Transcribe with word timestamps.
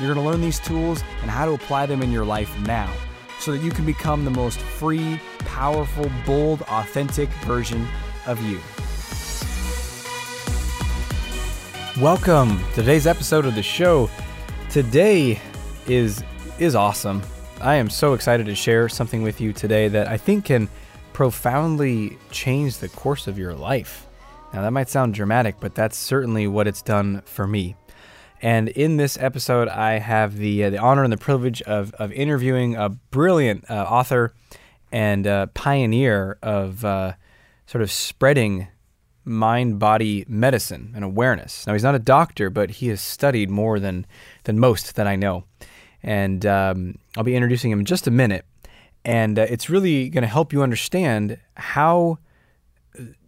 You're 0.00 0.12
going 0.12 0.24
to 0.24 0.28
learn 0.28 0.40
these 0.40 0.58
tools 0.58 1.04
and 1.22 1.30
how 1.30 1.46
to 1.46 1.52
apply 1.52 1.86
them 1.86 2.02
in 2.02 2.10
your 2.10 2.24
life 2.24 2.52
now 2.66 2.92
so 3.38 3.52
that 3.52 3.62
you 3.62 3.70
can 3.70 3.86
become 3.86 4.24
the 4.24 4.30
most 4.30 4.58
free, 4.58 5.20
powerful, 5.44 6.10
bold, 6.26 6.62
authentic 6.62 7.28
version 7.44 7.86
of 8.26 8.42
you. 8.42 8.58
Welcome 12.02 12.58
to 12.70 12.74
today's 12.74 13.06
episode 13.06 13.46
of 13.46 13.54
the 13.54 13.62
show. 13.62 14.10
Today 14.68 15.40
is 15.86 16.24
is 16.58 16.74
awesome. 16.74 17.22
I 17.60 17.76
am 17.76 17.88
so 17.88 18.14
excited 18.14 18.46
to 18.46 18.54
share 18.56 18.88
something 18.88 19.22
with 19.22 19.40
you 19.40 19.52
today 19.52 19.86
that 19.86 20.08
I 20.08 20.16
think 20.16 20.46
can 20.46 20.68
profoundly 21.12 22.18
change 22.32 22.78
the 22.78 22.88
course 22.88 23.28
of 23.28 23.38
your 23.38 23.54
life. 23.54 24.08
Now 24.52 24.62
that 24.62 24.72
might 24.72 24.88
sound 24.88 25.14
dramatic, 25.14 25.60
but 25.60 25.76
that's 25.76 25.96
certainly 25.96 26.48
what 26.48 26.66
it's 26.66 26.82
done 26.82 27.22
for 27.26 27.46
me. 27.46 27.76
And 28.44 28.68
in 28.68 28.98
this 28.98 29.16
episode, 29.18 29.68
I 29.68 30.00
have 30.00 30.36
the 30.36 30.64
uh, 30.64 30.70
the 30.70 30.76
honor 30.76 31.02
and 31.02 31.10
the 31.10 31.16
privilege 31.16 31.62
of, 31.62 31.94
of 31.94 32.12
interviewing 32.12 32.76
a 32.76 32.90
brilliant 32.90 33.64
uh, 33.70 33.86
author 33.88 34.34
and 34.92 35.26
uh, 35.26 35.46
pioneer 35.54 36.36
of 36.42 36.84
uh, 36.84 37.14
sort 37.66 37.80
of 37.80 37.90
spreading 37.90 38.68
mind 39.24 39.78
body 39.78 40.26
medicine 40.28 40.92
and 40.94 41.02
awareness. 41.02 41.66
Now, 41.66 41.72
he's 41.72 41.82
not 41.82 41.94
a 41.94 41.98
doctor, 41.98 42.50
but 42.50 42.70
he 42.72 42.88
has 42.88 43.00
studied 43.00 43.48
more 43.48 43.80
than, 43.80 44.04
than 44.42 44.58
most 44.58 44.94
that 44.96 45.06
I 45.06 45.16
know. 45.16 45.44
And 46.02 46.44
um, 46.44 46.98
I'll 47.16 47.24
be 47.24 47.34
introducing 47.34 47.70
him 47.70 47.78
in 47.78 47.86
just 47.86 48.06
a 48.06 48.10
minute. 48.10 48.44
And 49.06 49.38
uh, 49.38 49.46
it's 49.48 49.70
really 49.70 50.10
going 50.10 50.20
to 50.20 50.28
help 50.28 50.52
you 50.52 50.62
understand 50.62 51.38
how 51.56 52.18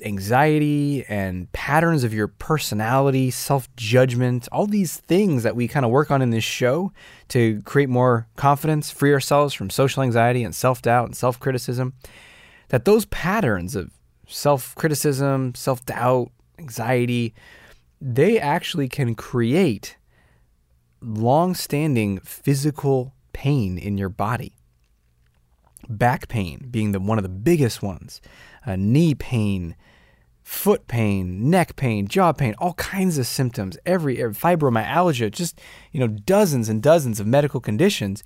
anxiety 0.03 1.05
and 1.09 1.51
patterns 1.53 2.05
of 2.05 2.15
your 2.15 2.29
personality, 2.29 3.31
self 3.31 3.75
judgment, 3.77 4.49
all 4.53 4.67
these 4.67 4.97
things 4.97 5.43
that 5.43 5.57
we 5.57 5.69
kind 5.69 5.85
of 5.85 5.91
work 5.91 6.11
on 6.11 6.23
in 6.23 6.31
this 6.31 6.45
show 6.45 6.93
to 7.29 7.61
create 7.63 7.89
more 7.89 8.29
confidence, 8.37 8.91
free 8.91 9.13
ourselves 9.13 9.55
from 9.55 9.71
social 9.71 10.03
anxiety 10.03 10.45
and 10.45 10.55
self 10.55 10.83
doubt 10.83 11.07
and 11.07 11.17
self 11.17 11.41
criticism, 11.41 11.95
that 12.69 12.85
those 12.85 13.05
patterns 13.07 13.75
of 13.75 13.91
self 14.29 14.75
criticism, 14.75 15.55
self 15.55 15.85
doubt, 15.85 16.31
anxiety, 16.59 17.35
they 18.01 18.39
actually 18.39 18.89
can 18.89 19.15
create 19.15 19.97
long 21.01 21.55
standing 21.55 22.19
physical 22.21 23.15
pain 23.33 23.79
in 23.79 23.99
your 23.99 24.09
body. 24.09 24.53
Back 25.89 26.29
pain 26.29 26.67
being 26.71 26.93
the, 26.93 26.99
one 27.01 27.19
of 27.19 27.23
the 27.23 27.29
biggest 27.29 27.83
ones 27.83 28.21
uh, 28.67 28.77
knee 28.77 29.15
pain, 29.15 29.77
foot 30.43 30.87
pain, 30.87 31.49
neck 31.51 31.77
pain, 31.77 32.07
jaw 32.07 32.33
pain, 32.33 32.55
all 32.59 32.75
kinds 32.75 33.19
of 33.19 33.27
symptoms, 33.27 33.79
every, 33.87 34.17
fibromyalgia, 34.17 35.31
just 35.31 35.61
you 35.93 36.01
know 36.01 36.09
dozens 36.09 36.69
and 36.69 36.83
dozens 36.83 37.21
of 37.21 37.27
medical 37.27 37.61
conditions 37.61 38.23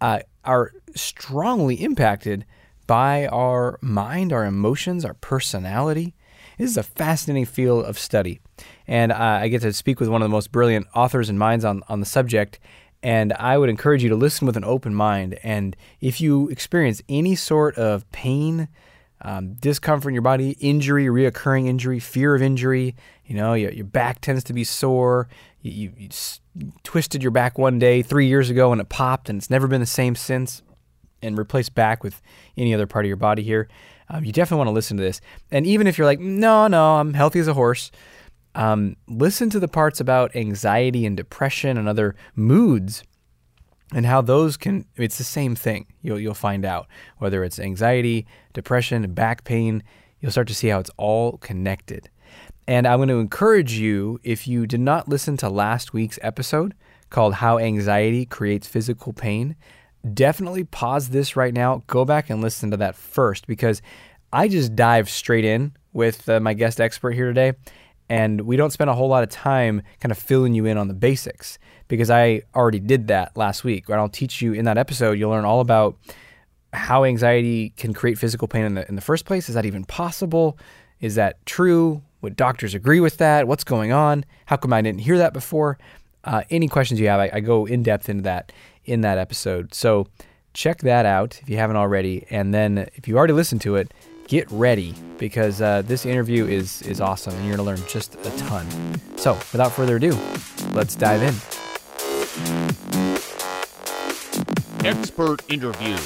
uh, 0.00 0.20
are 0.44 0.72
strongly 0.94 1.76
impacted 1.76 2.44
by 2.86 3.26
our 3.28 3.78
mind, 3.80 4.32
our 4.32 4.44
emotions, 4.44 5.04
our 5.04 5.14
personality. 5.14 6.14
This 6.58 6.70
is 6.70 6.76
a 6.76 6.82
fascinating 6.82 7.46
field 7.46 7.84
of 7.84 7.98
study, 7.98 8.40
and 8.86 9.12
uh, 9.12 9.16
I 9.16 9.48
get 9.48 9.62
to 9.62 9.72
speak 9.72 10.00
with 10.00 10.08
one 10.08 10.22
of 10.22 10.26
the 10.28 10.32
most 10.32 10.52
brilliant 10.52 10.86
authors 10.94 11.28
and 11.28 11.38
minds 11.38 11.64
on 11.64 11.82
on 11.88 12.00
the 12.00 12.06
subject. 12.06 12.58
And 13.04 13.32
I 13.32 13.58
would 13.58 13.68
encourage 13.68 14.04
you 14.04 14.08
to 14.10 14.16
listen 14.16 14.46
with 14.46 14.56
an 14.56 14.64
open 14.64 14.94
mind. 14.94 15.36
And 15.42 15.76
if 16.00 16.20
you 16.20 16.48
experience 16.50 17.02
any 17.08 17.34
sort 17.34 17.76
of 17.76 18.08
pain, 18.12 18.68
um, 19.22 19.54
discomfort 19.54 20.10
in 20.10 20.14
your 20.14 20.22
body, 20.22 20.56
injury, 20.60 21.06
reoccurring 21.06 21.66
injury, 21.66 21.98
fear 21.98 22.34
of 22.34 22.42
injury. 22.42 22.94
You 23.24 23.36
know, 23.36 23.54
your, 23.54 23.72
your 23.72 23.84
back 23.84 24.20
tends 24.20 24.44
to 24.44 24.52
be 24.52 24.64
sore. 24.64 25.28
You, 25.60 25.70
you, 25.72 25.92
you 25.96 26.08
s- 26.08 26.40
twisted 26.82 27.22
your 27.22 27.30
back 27.30 27.58
one 27.58 27.78
day 27.78 28.02
three 28.02 28.26
years 28.26 28.50
ago 28.50 28.72
and 28.72 28.80
it 28.80 28.88
popped, 28.88 29.28
and 29.28 29.38
it's 29.38 29.50
never 29.50 29.66
been 29.66 29.80
the 29.80 29.86
same 29.86 30.14
since. 30.14 30.62
And 31.24 31.38
replace 31.38 31.68
back 31.68 32.02
with 32.02 32.20
any 32.56 32.74
other 32.74 32.88
part 32.88 33.04
of 33.04 33.08
your 33.08 33.16
body 33.16 33.44
here. 33.44 33.68
Um, 34.08 34.24
you 34.24 34.32
definitely 34.32 34.58
want 34.58 34.68
to 34.68 34.72
listen 34.72 34.96
to 34.96 35.04
this. 35.04 35.20
And 35.52 35.66
even 35.66 35.86
if 35.86 35.96
you're 35.96 36.06
like, 36.06 36.18
no, 36.18 36.66
no, 36.66 36.96
I'm 36.96 37.14
healthy 37.14 37.38
as 37.38 37.46
a 37.46 37.54
horse, 37.54 37.92
um, 38.56 38.96
listen 39.06 39.48
to 39.50 39.60
the 39.60 39.68
parts 39.68 40.00
about 40.00 40.34
anxiety 40.34 41.06
and 41.06 41.16
depression 41.16 41.78
and 41.78 41.88
other 41.88 42.16
moods 42.34 43.04
and 43.92 44.06
how 44.06 44.20
those 44.20 44.56
can 44.56 44.86
it's 44.96 45.18
the 45.18 45.24
same 45.24 45.54
thing. 45.54 45.86
You'll, 46.02 46.18
you'll 46.18 46.34
find 46.34 46.64
out 46.64 46.86
whether 47.18 47.44
it's 47.44 47.58
anxiety 47.58 48.26
depression 48.52 49.12
back 49.14 49.44
pain 49.44 49.82
you'll 50.20 50.32
start 50.32 50.48
to 50.48 50.54
see 50.54 50.68
how 50.68 50.78
it's 50.78 50.90
all 50.96 51.36
connected. 51.38 52.08
And 52.66 52.86
i'm 52.86 52.98
going 52.98 53.08
to 53.08 53.16
encourage 53.16 53.72
you 53.72 54.20
if 54.22 54.46
you 54.46 54.66
did 54.66 54.80
not 54.80 55.08
listen 55.08 55.36
to 55.38 55.48
last 55.48 55.92
week's 55.92 56.18
episode 56.22 56.74
called 57.10 57.34
how 57.34 57.58
anxiety 57.58 58.24
creates 58.24 58.66
physical 58.66 59.12
pain 59.12 59.56
definitely 60.14 60.64
pause 60.64 61.10
this 61.10 61.36
right 61.36 61.54
now 61.54 61.82
go 61.86 62.04
back 62.04 62.30
and 62.30 62.40
listen 62.40 62.70
to 62.70 62.76
that 62.76 62.96
first 62.96 63.46
because 63.46 63.82
i 64.32 64.48
just 64.48 64.74
dive 64.74 65.08
straight 65.08 65.44
in 65.44 65.72
with 65.92 66.28
uh, 66.28 66.40
my 66.40 66.54
guest 66.54 66.80
expert 66.80 67.12
here 67.12 67.26
today 67.26 67.52
and 68.08 68.40
we 68.42 68.56
don't 68.56 68.72
spend 68.72 68.90
a 68.90 68.94
whole 68.94 69.08
lot 69.08 69.22
of 69.22 69.28
time 69.28 69.82
kind 70.00 70.10
of 70.10 70.18
filling 70.18 70.54
you 70.54 70.66
in 70.66 70.76
on 70.76 70.88
the 70.88 70.94
basics 70.94 71.58
because 71.92 72.08
I 72.08 72.40
already 72.54 72.80
did 72.80 73.08
that 73.08 73.36
last 73.36 73.64
week. 73.64 73.86
And 73.90 73.96
I'll 73.96 74.08
teach 74.08 74.40
you 74.40 74.54
in 74.54 74.64
that 74.64 74.78
episode, 74.78 75.18
you'll 75.18 75.30
learn 75.30 75.44
all 75.44 75.60
about 75.60 75.98
how 76.72 77.04
anxiety 77.04 77.74
can 77.76 77.92
create 77.92 78.16
physical 78.16 78.48
pain 78.48 78.64
in 78.64 78.74
the, 78.76 78.88
in 78.88 78.94
the 78.94 79.02
first 79.02 79.26
place. 79.26 79.50
Is 79.50 79.56
that 79.56 79.66
even 79.66 79.84
possible? 79.84 80.56
Is 81.02 81.16
that 81.16 81.44
true? 81.44 82.00
Would 82.22 82.34
doctors 82.34 82.74
agree 82.74 83.00
with 83.00 83.18
that? 83.18 83.46
What's 83.46 83.62
going 83.62 83.92
on? 83.92 84.24
How 84.46 84.56
come 84.56 84.72
I 84.72 84.80
didn't 84.80 85.02
hear 85.02 85.18
that 85.18 85.34
before? 85.34 85.76
Uh, 86.24 86.44
any 86.48 86.66
questions 86.66 86.98
you 86.98 87.08
have, 87.08 87.20
I, 87.20 87.30
I 87.30 87.40
go 87.40 87.66
in 87.66 87.82
depth 87.82 88.08
into 88.08 88.22
that 88.22 88.52
in 88.86 89.02
that 89.02 89.18
episode. 89.18 89.74
So 89.74 90.06
check 90.54 90.78
that 90.78 91.04
out 91.04 91.40
if 91.42 91.50
you 91.50 91.58
haven't 91.58 91.76
already. 91.76 92.24
And 92.30 92.54
then 92.54 92.88
if 92.94 93.06
you 93.06 93.18
already 93.18 93.34
listened 93.34 93.60
to 93.62 93.76
it, 93.76 93.92
get 94.28 94.50
ready 94.50 94.94
because 95.18 95.60
uh, 95.60 95.82
this 95.82 96.06
interview 96.06 96.46
is 96.46 96.80
is 96.82 97.02
awesome 97.02 97.34
and 97.34 97.46
you're 97.46 97.58
gonna 97.58 97.68
learn 97.68 97.86
just 97.86 98.14
a 98.14 98.30
ton. 98.38 98.66
So 99.16 99.34
without 99.34 99.72
further 99.72 99.96
ado, 99.96 100.18
let's 100.72 100.96
dive 100.96 101.20
in. 101.22 101.61
Expert 104.84 105.42
interview. 105.50 105.98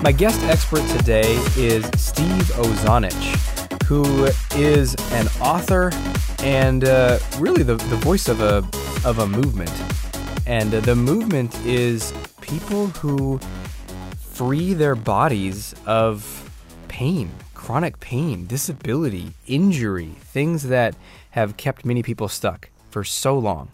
My 0.00 0.12
guest 0.12 0.40
expert 0.44 0.86
today 0.96 1.34
is 1.56 1.84
Steve 1.96 2.44
Ozanich, 2.54 3.82
who 3.82 4.26
is 4.54 4.94
an 5.10 5.26
author 5.40 5.90
and 6.38 6.84
uh, 6.84 7.18
really 7.40 7.64
the, 7.64 7.74
the 7.74 7.96
voice 7.96 8.28
of 8.28 8.40
a 8.40 8.58
of 9.04 9.18
a 9.18 9.26
movement. 9.26 9.72
And 10.46 10.72
uh, 10.72 10.80
the 10.80 10.94
movement 10.94 11.58
is 11.64 12.14
people 12.40 12.86
who 12.86 13.40
free 14.20 14.72
their 14.72 14.94
bodies 14.94 15.74
of 15.84 16.48
pain, 16.86 17.32
chronic 17.54 17.98
pain, 17.98 18.46
disability, 18.46 19.32
injury, 19.48 20.14
things 20.20 20.68
that 20.68 20.94
have 21.30 21.56
kept 21.56 21.84
many 21.84 22.04
people 22.04 22.28
stuck 22.28 22.70
for 22.88 23.02
so 23.02 23.36
long. 23.36 23.72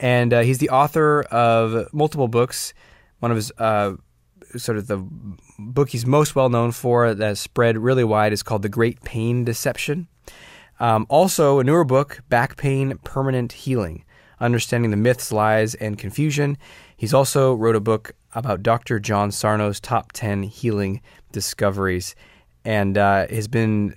And 0.00 0.32
uh, 0.32 0.40
he's 0.40 0.58
the 0.58 0.70
author 0.70 1.22
of 1.22 1.92
multiple 1.92 2.28
books. 2.28 2.74
One 3.20 3.30
of 3.30 3.36
his 3.36 3.52
uh, 3.58 3.94
sort 4.56 4.78
of 4.78 4.86
the 4.86 5.04
book 5.58 5.90
he's 5.90 6.06
most 6.06 6.34
well 6.34 6.48
known 6.48 6.72
for 6.72 7.14
that 7.14 7.38
spread 7.38 7.78
really 7.78 8.04
wide 8.04 8.32
is 8.32 8.42
called 8.42 8.62
The 8.62 8.68
Great 8.68 9.02
Pain 9.02 9.44
Deception. 9.44 10.08
Um, 10.80 11.06
also, 11.08 11.60
a 11.60 11.64
newer 11.64 11.84
book, 11.84 12.20
Back 12.28 12.56
Pain 12.56 12.98
Permanent 13.04 13.52
Healing 13.52 14.04
Understanding 14.40 14.90
the 14.90 14.96
Myths, 14.96 15.32
Lies, 15.32 15.74
and 15.76 15.96
Confusion. 15.98 16.58
He's 16.96 17.14
also 17.14 17.54
wrote 17.54 17.76
a 17.76 17.80
book 17.80 18.12
about 18.34 18.62
Dr. 18.62 18.98
John 18.98 19.30
Sarno's 19.30 19.80
top 19.80 20.12
10 20.12 20.42
healing 20.42 21.00
discoveries 21.32 22.14
and 22.64 22.98
uh, 22.98 23.26
has 23.28 23.48
been 23.48 23.94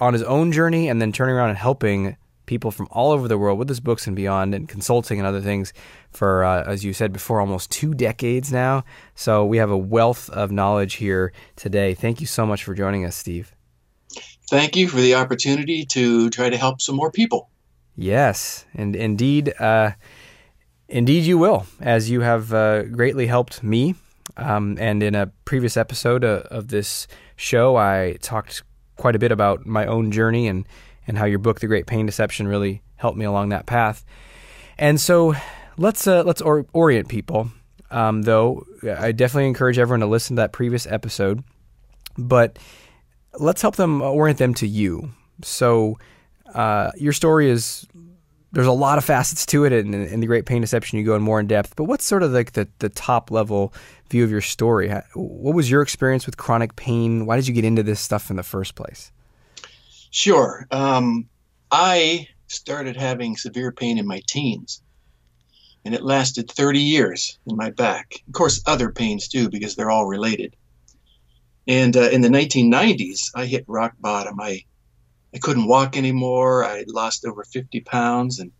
on 0.00 0.12
his 0.12 0.22
own 0.22 0.52
journey 0.52 0.88
and 0.88 1.00
then 1.00 1.12
turning 1.12 1.34
around 1.34 1.50
and 1.50 1.58
helping 1.58 2.16
people 2.46 2.70
from 2.70 2.88
all 2.90 3.12
over 3.12 3.28
the 3.28 3.38
world 3.38 3.58
with 3.58 3.68
his 3.68 3.80
books 3.80 4.06
and 4.06 4.14
beyond 4.14 4.54
and 4.54 4.68
consulting 4.68 5.18
and 5.18 5.26
other 5.26 5.40
things 5.40 5.72
for, 6.10 6.44
uh, 6.44 6.64
as 6.64 6.84
you 6.84 6.92
said 6.92 7.12
before, 7.12 7.40
almost 7.40 7.70
two 7.70 7.94
decades 7.94 8.52
now. 8.52 8.84
So 9.14 9.44
we 9.44 9.58
have 9.58 9.70
a 9.70 9.78
wealth 9.78 10.30
of 10.30 10.52
knowledge 10.52 10.94
here 10.94 11.32
today. 11.56 11.94
Thank 11.94 12.20
you 12.20 12.26
so 12.26 12.44
much 12.46 12.64
for 12.64 12.74
joining 12.74 13.04
us, 13.04 13.16
Steve. 13.16 13.54
Thank 14.50 14.76
you 14.76 14.88
for 14.88 15.00
the 15.00 15.14
opportunity 15.14 15.84
to 15.86 16.30
try 16.30 16.50
to 16.50 16.56
help 16.56 16.80
some 16.80 16.96
more 16.96 17.10
people. 17.10 17.50
Yes, 17.96 18.66
and 18.74 18.94
indeed. 18.94 19.54
Uh, 19.58 19.92
Indeed, 20.86 21.24
you 21.24 21.38
will, 21.38 21.66
as 21.80 22.10
you 22.10 22.20
have 22.20 22.52
uh, 22.52 22.82
greatly 22.82 23.26
helped 23.26 23.62
me. 23.62 23.94
Um, 24.36 24.76
and 24.78 25.02
in 25.02 25.14
a 25.14 25.28
previous 25.44 25.76
episode 25.76 26.24
uh, 26.24 26.42
of 26.50 26.68
this 26.68 27.06
show, 27.36 27.76
I 27.76 28.18
talked 28.20 28.62
quite 28.96 29.16
a 29.16 29.18
bit 29.18 29.32
about 29.32 29.64
my 29.64 29.86
own 29.86 30.10
journey 30.12 30.46
and, 30.46 30.66
and 31.06 31.18
how 31.18 31.24
your 31.24 31.38
book, 31.38 31.60
The 31.60 31.66
Great 31.66 31.86
Pain 31.86 32.06
Deception, 32.06 32.48
really 32.48 32.82
helped 32.96 33.18
me 33.18 33.24
along 33.24 33.50
that 33.50 33.66
path. 33.66 34.04
And 34.78 35.00
so 35.00 35.34
let's 35.76 36.06
uh, 36.06 36.22
let's 36.22 36.40
or- 36.40 36.66
orient 36.72 37.08
people. 37.08 37.50
Um, 37.90 38.22
though 38.22 38.66
I 38.82 39.12
definitely 39.12 39.46
encourage 39.46 39.78
everyone 39.78 40.00
to 40.00 40.06
listen 40.06 40.36
to 40.36 40.42
that 40.42 40.52
previous 40.52 40.86
episode, 40.86 41.44
but 42.18 42.58
let's 43.38 43.62
help 43.62 43.76
them 43.76 44.02
orient 44.02 44.38
them 44.38 44.54
to 44.54 44.66
you. 44.66 45.10
So 45.42 45.98
uh, 46.54 46.90
your 46.96 47.12
story 47.12 47.50
is 47.50 47.86
there's 48.54 48.66
a 48.68 48.72
lot 48.72 48.98
of 48.98 49.04
facets 49.04 49.44
to 49.46 49.64
it, 49.64 49.72
and 49.72 49.94
in 49.94 50.20
the 50.20 50.26
Great 50.26 50.46
Pain 50.46 50.60
Deception, 50.60 50.98
you 50.98 51.04
go 51.04 51.16
in 51.16 51.22
more 51.22 51.40
in 51.40 51.46
depth. 51.48 51.74
But 51.76 51.84
what's 51.84 52.04
sort 52.04 52.22
of 52.22 52.30
like 52.30 52.52
the, 52.52 52.68
the 52.78 52.88
top 52.88 53.30
level 53.30 53.74
view 54.10 54.22
of 54.22 54.30
your 54.30 54.40
story? 54.40 54.90
What 55.14 55.54
was 55.54 55.70
your 55.70 55.82
experience 55.82 56.24
with 56.24 56.36
chronic 56.36 56.76
pain? 56.76 57.26
Why 57.26 57.36
did 57.36 57.48
you 57.48 57.54
get 57.54 57.64
into 57.64 57.82
this 57.82 58.00
stuff 58.00 58.30
in 58.30 58.36
the 58.36 58.44
first 58.44 58.76
place? 58.76 59.10
Sure. 60.14 60.64
Um, 60.70 61.28
I 61.72 62.28
started 62.46 62.96
having 62.96 63.36
severe 63.36 63.72
pain 63.72 63.98
in 63.98 64.06
my 64.06 64.22
teens, 64.28 64.80
and 65.84 65.92
it 65.92 66.04
lasted 66.04 66.48
30 66.48 66.78
years 66.78 67.36
in 67.48 67.56
my 67.56 67.70
back. 67.70 68.22
Of 68.28 68.32
course, 68.32 68.62
other 68.64 68.92
pains 68.92 69.26
too, 69.26 69.50
because 69.50 69.74
they're 69.74 69.90
all 69.90 70.06
related. 70.06 70.54
And 71.66 71.96
uh, 71.96 72.10
in 72.10 72.20
the 72.20 72.28
1990s, 72.28 73.32
I 73.34 73.46
hit 73.46 73.64
rock 73.66 73.94
bottom. 73.98 74.40
I 74.40 74.62
I 75.34 75.38
couldn't 75.38 75.66
walk 75.66 75.96
anymore. 75.96 76.64
I 76.64 76.84
lost 76.86 77.26
over 77.26 77.42
50 77.42 77.80
pounds, 77.80 78.38
and 78.38 78.52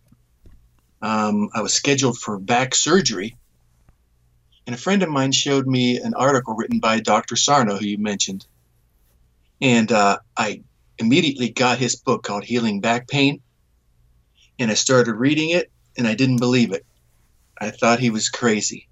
um, 1.01 1.51
I 1.53 1.61
was 1.61 1.73
scheduled 1.73 2.17
for 2.17 2.37
back 2.37 2.75
surgery. 2.75 3.37
And 4.67 4.75
a 4.75 4.77
friend 4.77 5.03
of 5.03 5.09
mine 5.09 5.31
showed 5.31 5.67
me 5.67 5.99
an 5.99 6.15
article 6.15 6.53
written 6.53 6.79
by 6.79 6.99
Dr. 6.99 7.37
Sarno, 7.37 7.77
who 7.77 7.85
you 7.85 7.97
mentioned. 7.97 8.45
And 9.61 9.89
uh, 9.89 10.17
I 10.35 10.63
immediately 10.97 11.49
got 11.49 11.77
his 11.77 11.95
book 11.95 12.23
called 12.23 12.43
Healing 12.43 12.81
Back 12.81 13.07
Pain. 13.07 13.41
And 14.59 14.71
I 14.71 14.75
started 14.75 15.15
reading 15.15 15.49
it, 15.49 15.71
and 15.97 16.07
I 16.07 16.15
didn't 16.15 16.37
believe 16.37 16.71
it. 16.71 16.85
I 17.59 17.71
thought 17.71 17.99
he 17.99 18.09
was 18.09 18.29
crazy 18.29 18.87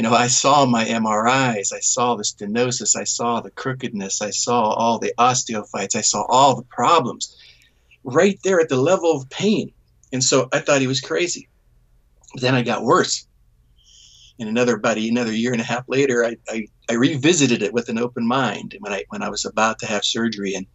you 0.00 0.08
know, 0.08 0.14
I 0.14 0.28
saw 0.28 0.64
my 0.64 0.86
MRIs, 0.86 1.74
I 1.74 1.80
saw 1.80 2.16
the 2.16 2.22
stenosis, 2.22 2.96
I 2.96 3.04
saw 3.04 3.42
the 3.42 3.50
crookedness, 3.50 4.22
I 4.22 4.30
saw 4.30 4.70
all 4.70 4.98
the 4.98 5.12
osteophytes, 5.18 5.94
I 5.94 6.00
saw 6.00 6.24
all 6.26 6.56
the 6.56 6.62
problems 6.62 7.36
right 8.02 8.38
there 8.42 8.60
at 8.60 8.70
the 8.70 8.80
level 8.80 9.12
of 9.12 9.28
pain. 9.28 9.72
And 10.10 10.24
so 10.24 10.48
I 10.54 10.60
thought 10.60 10.80
he 10.80 10.86
was 10.86 11.02
crazy. 11.02 11.50
But 12.32 12.40
then 12.40 12.54
I 12.54 12.62
got 12.62 12.82
worse. 12.82 13.26
And 14.38 14.48
another 14.48 14.78
buddy, 14.78 15.06
another 15.10 15.32
year 15.32 15.52
and 15.52 15.60
a 15.60 15.64
half 15.64 15.84
later, 15.86 16.24
I, 16.24 16.36
I, 16.48 16.68
I 16.88 16.94
revisited 16.94 17.62
it 17.62 17.74
with 17.74 17.90
an 17.90 17.98
open 17.98 18.26
mind 18.26 18.76
when 18.80 18.94
I 18.94 19.04
when 19.10 19.22
I 19.22 19.28
was 19.28 19.44
about 19.44 19.80
to 19.80 19.86
have 19.86 20.02
surgery, 20.02 20.54
and 20.54 20.66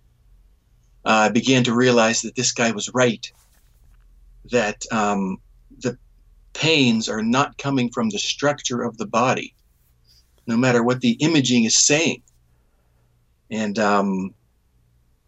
I 1.05 1.29
began 1.29 1.63
to 1.65 1.73
realize 1.73 2.21
that 2.21 2.35
this 2.35 2.51
guy 2.51 2.71
was 2.71 2.89
right. 2.93 3.31
That 4.51 4.83
um, 4.91 5.37
the 5.79 5.97
pains 6.53 7.09
are 7.09 7.21
not 7.21 7.57
coming 7.57 7.89
from 7.91 8.09
the 8.09 8.19
structure 8.19 8.81
of 8.81 8.97
the 8.97 9.05
body, 9.05 9.53
no 10.47 10.57
matter 10.57 10.83
what 10.83 11.01
the 11.01 11.11
imaging 11.11 11.65
is 11.65 11.77
saying. 11.77 12.23
And 13.51 13.77
um, 13.77 14.33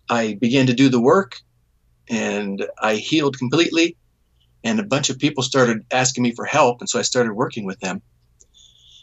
I 0.09 0.37
began 0.39 0.67
to 0.67 0.73
do 0.73 0.89
the 0.89 1.01
work 1.01 1.35
and 2.09 2.65
I 2.81 2.95
healed 2.95 3.37
completely. 3.37 3.95
And 4.63 4.79
a 4.79 4.83
bunch 4.83 5.09
of 5.09 5.19
people 5.19 5.43
started 5.43 5.85
asking 5.91 6.23
me 6.23 6.33
for 6.33 6.45
help. 6.45 6.81
And 6.81 6.89
so 6.89 6.97
I 6.97 7.03
started 7.03 7.33
working 7.33 7.65
with 7.65 7.79
them. 7.79 8.01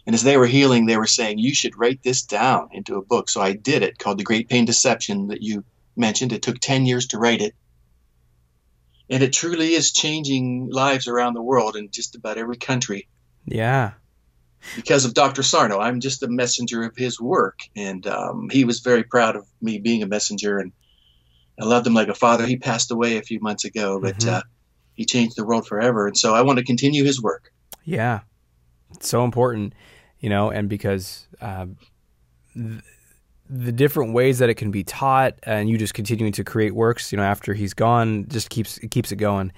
And 0.07 0.15
as 0.15 0.23
they 0.23 0.37
were 0.37 0.47
healing, 0.47 0.85
they 0.85 0.99
were 0.99 1.07
saying, 1.07 1.39
You 1.39 1.55
should 1.55 1.79
write 1.79 2.03
this 2.03 2.23
down 2.23 2.69
into 2.73 2.97
a 2.97 3.05
book. 3.05 3.31
So 3.31 3.41
I 3.41 3.53
did 3.53 3.83
it 3.83 3.99
called 3.99 4.19
The 4.19 4.25
Great 4.25 4.49
Pain 4.49 4.65
Deception 4.65 5.29
that 5.29 5.43
you 5.43 5.65
mentioned. 5.97 6.33
It 6.33 6.43
took 6.43 6.59
10 6.59 6.87
years 6.87 7.09
to 7.09 7.19
write 7.19 7.41
it 7.41 7.55
and 9.09 9.23
it 9.23 9.33
truly 9.33 9.75
is 9.75 9.93
changing 9.93 10.69
lives 10.71 11.09
around 11.09 11.35
the 11.35 11.43
world 11.43 11.77
in 11.77 11.91
just 11.91 12.15
about 12.15 12.39
every 12.39 12.57
country. 12.57 13.09
Yeah. 13.45 13.93
Because 14.77 15.05
of 15.05 15.13
Dr. 15.13 15.43
Sarno, 15.43 15.79
I'm 15.79 16.01
just 16.01 16.23
a 16.23 16.29
messenger 16.29 16.85
of 16.85 16.97
his 16.97 17.21
work, 17.21 17.59
and 17.77 18.07
um, 18.07 18.49
he 18.51 18.65
was 18.65 18.81
very 18.81 19.03
proud 19.05 19.37
of 19.37 19.47
me 19.61 19.79
being 19.79 20.03
a 20.03 20.07
messenger, 20.07 20.59
and 20.59 20.73
I 21.61 21.67
loved 21.67 21.87
him 21.87 21.93
like 21.93 22.09
a 22.09 22.15
father. 22.15 22.47
He 22.47 22.57
passed 22.57 22.91
away 22.91 23.19
a 23.19 23.23
few 23.23 23.41
months 23.41 23.67
ago, 23.67 24.01
but 24.01 24.17
mm-hmm. 24.17 24.37
uh, 24.37 24.41
he 24.95 25.05
changed 25.05 25.37
the 25.37 25.45
world 25.45 25.67
forever, 25.67 26.07
and 26.07 26.17
so 26.17 26.35
I 26.35 26.41
want 26.43 26.59
to 26.61 26.65
continue 26.65 27.05
his 27.05 27.21
work. 27.21 27.53
Yeah, 27.85 28.21
it's 28.95 29.07
so 29.07 29.23
important, 29.23 29.75
you 30.19 30.31
know, 30.31 30.51
and 30.51 30.67
because 30.67 31.29
uh, 31.43 31.67
th- 32.55 32.83
the 33.57 33.73
different 33.73 34.13
ways 34.13 34.41
that 34.41 34.51
it 34.51 34.55
can 34.55 34.71
be 34.71 34.83
taught 34.83 35.39
and 35.45 35.69
you 35.69 35.79
just 35.79 35.95
continuing 35.95 36.33
to 36.33 36.43
create 36.43 36.75
works 36.75 37.13
you 37.13 37.17
know 37.17 37.23
after 37.23 37.55
he's 37.55 37.73
gone 37.73 38.27
just 38.29 38.51
keeps 38.51 38.79
it 38.79 38.91
keeps 38.91 39.13
it 39.13 39.17
going. 39.17 39.53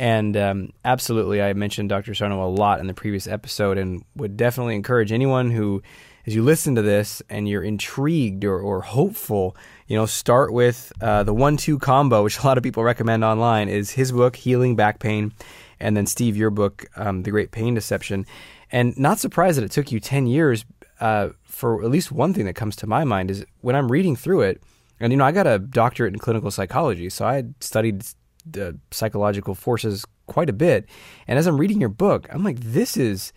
And 0.00 0.36
um, 0.36 0.72
absolutely 0.84 1.42
i 1.42 1.52
mentioned 1.54 1.88
dr 1.88 2.14
sarno 2.14 2.44
a 2.44 2.46
lot 2.46 2.78
in 2.78 2.86
the 2.86 2.94
previous 2.94 3.26
episode 3.26 3.78
and 3.78 4.04
would 4.14 4.36
definitely 4.36 4.76
encourage 4.76 5.10
anyone 5.10 5.50
who 5.50 5.82
as 6.26 6.34
you 6.34 6.42
listen 6.44 6.74
to 6.76 6.82
this 6.82 7.20
and 7.30 7.48
you're 7.48 7.64
intrigued 7.64 8.44
or, 8.44 8.60
or 8.60 8.82
hopeful 8.82 9.56
you 9.88 9.96
know 9.96 10.06
start 10.06 10.52
with 10.52 10.92
uh, 11.00 11.24
the 11.24 11.34
one-two 11.34 11.78
combo 11.80 12.22
which 12.24 12.38
a 12.38 12.46
lot 12.46 12.58
of 12.58 12.62
people 12.62 12.84
recommend 12.84 13.24
online 13.24 13.68
is 13.68 13.90
his 13.90 14.12
book 14.12 14.36
healing 14.36 14.76
back 14.76 15.00
pain 15.00 15.32
and 15.80 15.96
then 15.96 16.06
steve 16.06 16.36
your 16.36 16.50
book 16.50 16.86
um, 16.96 17.22
the 17.22 17.30
great 17.30 17.50
pain 17.50 17.74
deception. 17.74 18.26
And 18.70 18.98
not 18.98 19.18
surprised 19.18 19.56
that 19.58 19.64
it 19.64 19.70
took 19.70 19.90
you 19.90 20.00
10 20.00 20.26
years 20.26 20.64
uh, 21.00 21.30
for 21.42 21.82
at 21.84 21.90
least 21.90 22.12
one 22.12 22.34
thing 22.34 22.44
that 22.46 22.54
comes 22.54 22.76
to 22.76 22.86
my 22.86 23.04
mind 23.04 23.30
is 23.30 23.44
when 23.60 23.76
I'm 23.76 23.90
reading 23.90 24.16
through 24.16 24.42
it, 24.42 24.62
and 25.00 25.12
you 25.12 25.16
know, 25.16 25.24
I 25.24 25.32
got 25.32 25.46
a 25.46 25.58
doctorate 25.58 26.12
in 26.12 26.18
clinical 26.18 26.50
psychology, 26.50 27.08
so 27.08 27.26
I 27.26 27.36
had 27.36 27.54
studied 27.60 28.04
the 28.44 28.78
psychological 28.90 29.54
forces 29.54 30.04
quite 30.26 30.48
a 30.48 30.52
bit. 30.52 30.86
And 31.26 31.38
as 31.38 31.46
I'm 31.46 31.58
reading 31.58 31.80
your 31.80 31.88
book, 31.88 32.28
I'm 32.30 32.44
like, 32.44 32.60
this 32.60 32.96
is 32.96 33.32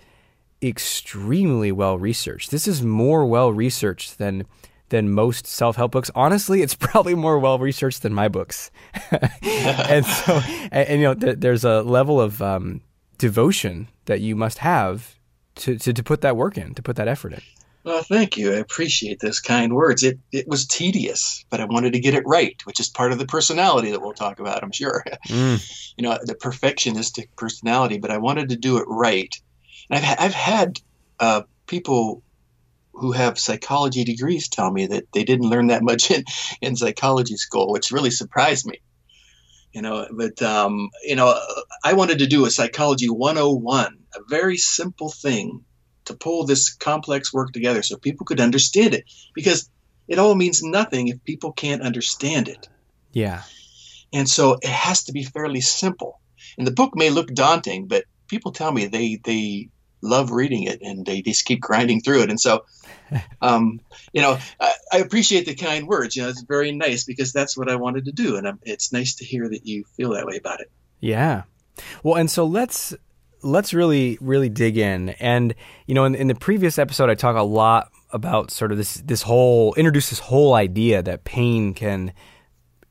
extremely 0.61 1.71
well 1.71 1.97
researched. 1.97 2.51
This 2.51 2.67
is 2.67 2.81
more 2.83 3.25
well 3.25 3.51
researched 3.51 4.17
than 4.17 4.45
than 4.89 5.09
most 5.09 5.47
self 5.47 5.77
help 5.77 5.91
books. 5.91 6.11
Honestly, 6.15 6.61
it's 6.61 6.75
probably 6.89 7.15
more 7.15 7.39
well 7.39 7.59
researched 7.59 8.03
than 8.03 8.13
my 8.13 8.27
books. 8.27 8.71
and 9.41 10.05
so, 10.05 10.33
and, 10.71 10.87
and 10.87 11.01
you 11.01 11.07
know, 11.07 11.13
th- 11.15 11.39
there's 11.39 11.63
a 11.63 11.81
level 11.81 12.21
of 12.21 12.41
um, 12.41 12.81
devotion 13.17 13.87
that 14.05 14.21
you 14.21 14.35
must 14.35 14.59
have 14.59 15.15
to, 15.55 15.77
to, 15.77 15.93
to 15.93 16.03
put 16.03 16.21
that 16.21 16.37
work 16.37 16.57
in, 16.57 16.73
to 16.75 16.81
put 16.81 16.95
that 16.95 17.07
effort 17.07 17.33
in. 17.33 17.41
Well, 17.83 18.03
thank 18.03 18.37
you. 18.37 18.53
I 18.53 18.57
appreciate 18.57 19.19
those 19.21 19.39
kind 19.39 19.73
words. 19.73 20.03
It 20.03 20.19
it 20.31 20.47
was 20.47 20.67
tedious, 20.67 21.43
but 21.49 21.59
I 21.59 21.65
wanted 21.65 21.93
to 21.93 21.99
get 21.99 22.13
it 22.13 22.23
right, 22.27 22.55
which 22.65 22.79
is 22.79 22.89
part 22.89 23.11
of 23.11 23.17
the 23.17 23.25
personality 23.25 23.89
that 23.89 24.01
we'll 24.01 24.13
talk 24.13 24.39
about, 24.39 24.63
I'm 24.63 24.71
sure. 24.71 25.03
Mm. 25.27 25.93
you 25.97 26.03
know, 26.03 26.17
the 26.23 26.35
perfectionistic 26.35 27.29
personality, 27.35 27.97
but 27.97 28.11
I 28.11 28.17
wanted 28.17 28.49
to 28.49 28.55
do 28.55 28.77
it 28.77 28.85
right. 28.87 29.33
And 29.89 30.05
I've 30.05 30.19
I've 30.19 30.33
had 30.33 30.79
uh, 31.19 31.41
people 31.65 32.21
who 32.93 33.11
have 33.13 33.39
psychology 33.39 34.03
degrees 34.03 34.47
tell 34.47 34.71
me 34.71 34.85
that 34.87 35.05
they 35.13 35.23
didn't 35.23 35.49
learn 35.49 35.67
that 35.67 35.83
much 35.83 36.11
in, 36.15 36.23
in 36.61 36.75
psychology 36.75 37.37
school, 37.37 37.71
which 37.71 37.91
really 37.91 38.11
surprised 38.11 38.67
me. 38.67 38.79
You 39.73 39.81
know, 39.81 40.07
but 40.11 40.41
um, 40.41 40.89
you 41.03 41.15
know, 41.15 41.39
I 41.83 41.93
wanted 41.93 42.19
to 42.19 42.27
do 42.27 42.45
a 42.45 42.51
psychology 42.51 43.09
101 43.09 43.97
a 44.13 44.19
very 44.29 44.57
simple 44.57 45.09
thing 45.09 45.63
to 46.05 46.13
pull 46.13 46.45
this 46.45 46.73
complex 46.73 47.33
work 47.33 47.51
together 47.53 47.83
so 47.83 47.95
people 47.97 48.25
could 48.25 48.41
understand 48.41 48.93
it 48.93 49.05
because 49.33 49.69
it 50.07 50.19
all 50.19 50.35
means 50.35 50.61
nothing 50.61 51.07
if 51.07 51.23
people 51.23 51.53
can't 51.53 51.81
understand 51.81 52.47
it. 52.47 52.67
Yeah. 53.13 53.43
And 54.11 54.27
so 54.27 54.57
it 54.61 54.69
has 54.69 55.05
to 55.05 55.13
be 55.13 55.23
fairly 55.23 55.61
simple. 55.61 56.19
And 56.57 56.67
the 56.67 56.71
book 56.71 56.95
may 56.95 57.09
look 57.09 57.33
daunting, 57.33 57.87
but 57.87 58.03
people 58.27 58.51
tell 58.51 58.71
me 58.71 58.87
they 58.87 59.19
they 59.23 59.69
love 60.01 60.31
reading 60.31 60.63
it 60.63 60.81
and 60.81 61.05
they 61.05 61.21
just 61.21 61.45
keep 61.45 61.61
grinding 61.61 62.01
through 62.01 62.23
it. 62.23 62.29
And 62.29 62.39
so, 62.39 62.65
um, 63.41 63.79
you 64.13 64.21
know, 64.21 64.37
I, 64.59 64.73
I, 64.93 64.97
appreciate 64.97 65.45
the 65.45 65.55
kind 65.55 65.87
words. 65.87 66.15
You 66.15 66.23
know, 66.23 66.29
it's 66.29 66.41
very 66.41 66.71
nice 66.71 67.03
because 67.03 67.33
that's 67.33 67.57
what 67.57 67.69
I 67.69 67.75
wanted 67.75 68.05
to 68.05 68.11
do, 68.11 68.37
and 68.37 68.47
I'm, 68.47 68.59
it's 68.63 68.93
nice 68.93 69.15
to 69.15 69.25
hear 69.25 69.49
that 69.49 69.65
you 69.65 69.83
feel 69.97 70.11
that 70.11 70.25
way 70.25 70.37
about 70.37 70.61
it. 70.61 70.71
Yeah. 70.99 71.43
Well, 72.03 72.15
and 72.15 72.29
so 72.29 72.45
let's 72.45 72.93
let's 73.43 73.73
really 73.73 74.17
really 74.21 74.49
dig 74.49 74.77
in 74.77 75.09
and 75.19 75.55
you 75.87 75.95
know 75.95 76.05
in, 76.05 76.13
in, 76.13 76.27
the 76.27 76.35
previous 76.35 76.77
episode 76.77 77.09
i 77.09 77.15
talk 77.15 77.35
a 77.35 77.41
lot 77.41 77.89
about 78.11 78.51
sort 78.51 78.71
of 78.71 78.77
this 78.77 79.01
this 79.05 79.23
whole 79.23 79.73
introduce 79.73 80.11
this 80.11 80.19
whole 80.19 80.53
idea 80.53 81.01
that 81.01 81.23
pain 81.23 81.73
can 81.73 82.13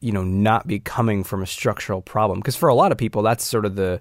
you 0.01 0.11
know 0.11 0.25
not 0.25 0.67
be 0.67 0.81
coming 0.81 1.23
from 1.23 1.41
a 1.41 1.47
structural 1.47 2.03
problem 2.03 2.41
because 2.41 2.57
for 2.57 2.69
a 2.69 2.75
lot 2.75 2.91
of 2.91 2.99
people 2.99 3.23
that's 3.23 3.45
sort 3.45 3.65
of 3.65 3.77
the 3.77 4.01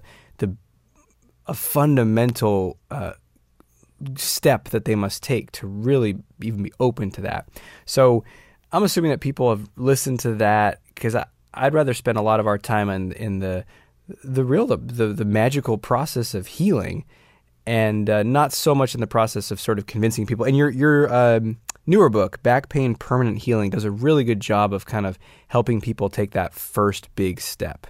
a 1.50 1.54
fundamental 1.54 2.78
uh, 2.90 3.12
step 4.16 4.70
that 4.70 4.84
they 4.84 4.94
must 4.94 5.22
take 5.22 5.50
to 5.52 5.66
really 5.66 6.16
even 6.42 6.62
be 6.62 6.72
open 6.80 7.10
to 7.10 7.20
that 7.20 7.48
so 7.84 8.24
i'm 8.72 8.82
assuming 8.82 9.10
that 9.10 9.20
people 9.20 9.50
have 9.50 9.68
listened 9.76 10.18
to 10.18 10.34
that 10.34 10.80
because 10.94 11.14
i'd 11.54 11.74
rather 11.74 11.92
spend 11.92 12.16
a 12.16 12.22
lot 12.22 12.40
of 12.40 12.46
our 12.46 12.56
time 12.56 12.88
in 12.88 13.12
in 13.12 13.40
the 13.40 13.64
the 14.24 14.44
real 14.44 14.66
the, 14.66 14.76
the, 14.76 15.06
the 15.08 15.24
magical 15.24 15.78
process 15.78 16.34
of 16.34 16.46
healing, 16.46 17.04
and 17.66 18.08
uh, 18.08 18.22
not 18.22 18.52
so 18.52 18.74
much 18.74 18.94
in 18.94 19.00
the 19.00 19.06
process 19.06 19.50
of 19.50 19.60
sort 19.60 19.78
of 19.78 19.86
convincing 19.86 20.26
people. 20.26 20.44
And 20.44 20.56
your 20.56 20.70
your 20.70 21.12
um, 21.14 21.58
newer 21.86 22.08
book, 22.08 22.42
Back 22.42 22.68
Pain 22.68 22.94
Permanent 22.94 23.38
Healing, 23.38 23.70
does 23.70 23.84
a 23.84 23.90
really 23.90 24.24
good 24.24 24.40
job 24.40 24.72
of 24.72 24.86
kind 24.86 25.06
of 25.06 25.18
helping 25.48 25.80
people 25.80 26.08
take 26.08 26.32
that 26.32 26.54
first 26.54 27.14
big 27.14 27.40
step. 27.40 27.86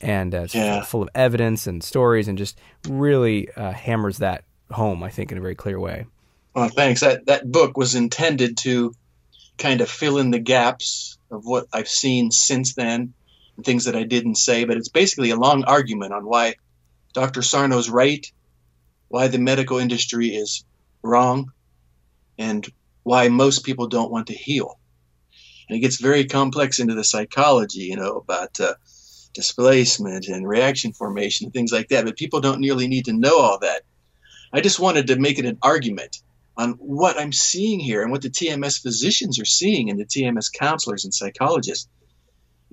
And 0.00 0.34
uh, 0.34 0.46
Yeah. 0.52 0.82
full 0.82 1.02
of 1.02 1.08
evidence 1.14 1.66
and 1.66 1.82
stories, 1.82 2.28
and 2.28 2.38
just 2.38 2.58
really 2.88 3.50
uh, 3.52 3.72
hammers 3.72 4.18
that 4.18 4.44
home. 4.70 5.02
I 5.02 5.10
think 5.10 5.32
in 5.32 5.38
a 5.38 5.40
very 5.40 5.56
clear 5.56 5.80
way. 5.80 6.06
Well, 6.54 6.68
thanks. 6.68 7.00
That 7.00 7.26
that 7.26 7.50
book 7.50 7.76
was 7.76 7.94
intended 7.94 8.56
to 8.58 8.94
kind 9.58 9.80
of 9.80 9.90
fill 9.90 10.18
in 10.18 10.30
the 10.30 10.38
gaps 10.38 11.18
of 11.30 11.44
what 11.44 11.66
I've 11.72 11.88
seen 11.88 12.30
since 12.30 12.74
then 12.74 13.12
and 13.56 13.66
things 13.66 13.84
that 13.86 13.96
I 13.96 14.04
didn't 14.04 14.36
say. 14.36 14.64
But 14.64 14.76
it's 14.76 14.88
basically 14.88 15.30
a 15.30 15.36
long 15.36 15.64
argument 15.64 16.12
on 16.12 16.24
why 16.24 16.54
Dr. 17.12 17.40
Sarno's 17.42 17.90
right, 17.90 18.24
why 19.08 19.28
the 19.28 19.38
medical 19.38 19.78
industry 19.78 20.28
is 20.28 20.64
wrong, 21.02 21.50
and 22.38 22.66
why 23.02 23.28
most 23.28 23.64
people 23.64 23.88
don't 23.88 24.12
want 24.12 24.28
to 24.28 24.34
heal. 24.34 24.78
And 25.68 25.76
it 25.76 25.80
gets 25.80 26.00
very 26.00 26.24
complex 26.24 26.78
into 26.78 26.94
the 26.94 27.04
psychology, 27.04 27.80
you 27.80 27.96
know, 27.96 28.16
about 28.16 28.60
uh, 28.60 28.74
displacement 29.38 30.26
and 30.26 30.48
reaction 30.48 30.92
formation 30.92 31.44
and 31.46 31.54
things 31.54 31.70
like 31.70 31.90
that. 31.90 32.04
But 32.04 32.16
people 32.16 32.40
don't 32.40 32.58
nearly 32.58 32.88
need 32.88 33.04
to 33.04 33.12
know 33.12 33.38
all 33.38 33.60
that. 33.60 33.82
I 34.52 34.60
just 34.60 34.80
wanted 34.80 35.06
to 35.06 35.16
make 35.16 35.38
it 35.38 35.44
an 35.44 35.58
argument 35.62 36.16
on 36.56 36.72
what 36.72 37.20
I'm 37.20 37.32
seeing 37.32 37.78
here 37.78 38.02
and 38.02 38.10
what 38.10 38.22
the 38.22 38.30
TMS 38.30 38.82
physicians 38.82 39.38
are 39.38 39.44
seeing 39.44 39.90
and 39.90 40.00
the 40.00 40.04
TMS 40.04 40.52
counselors 40.52 41.04
and 41.04 41.14
psychologists. 41.14 41.88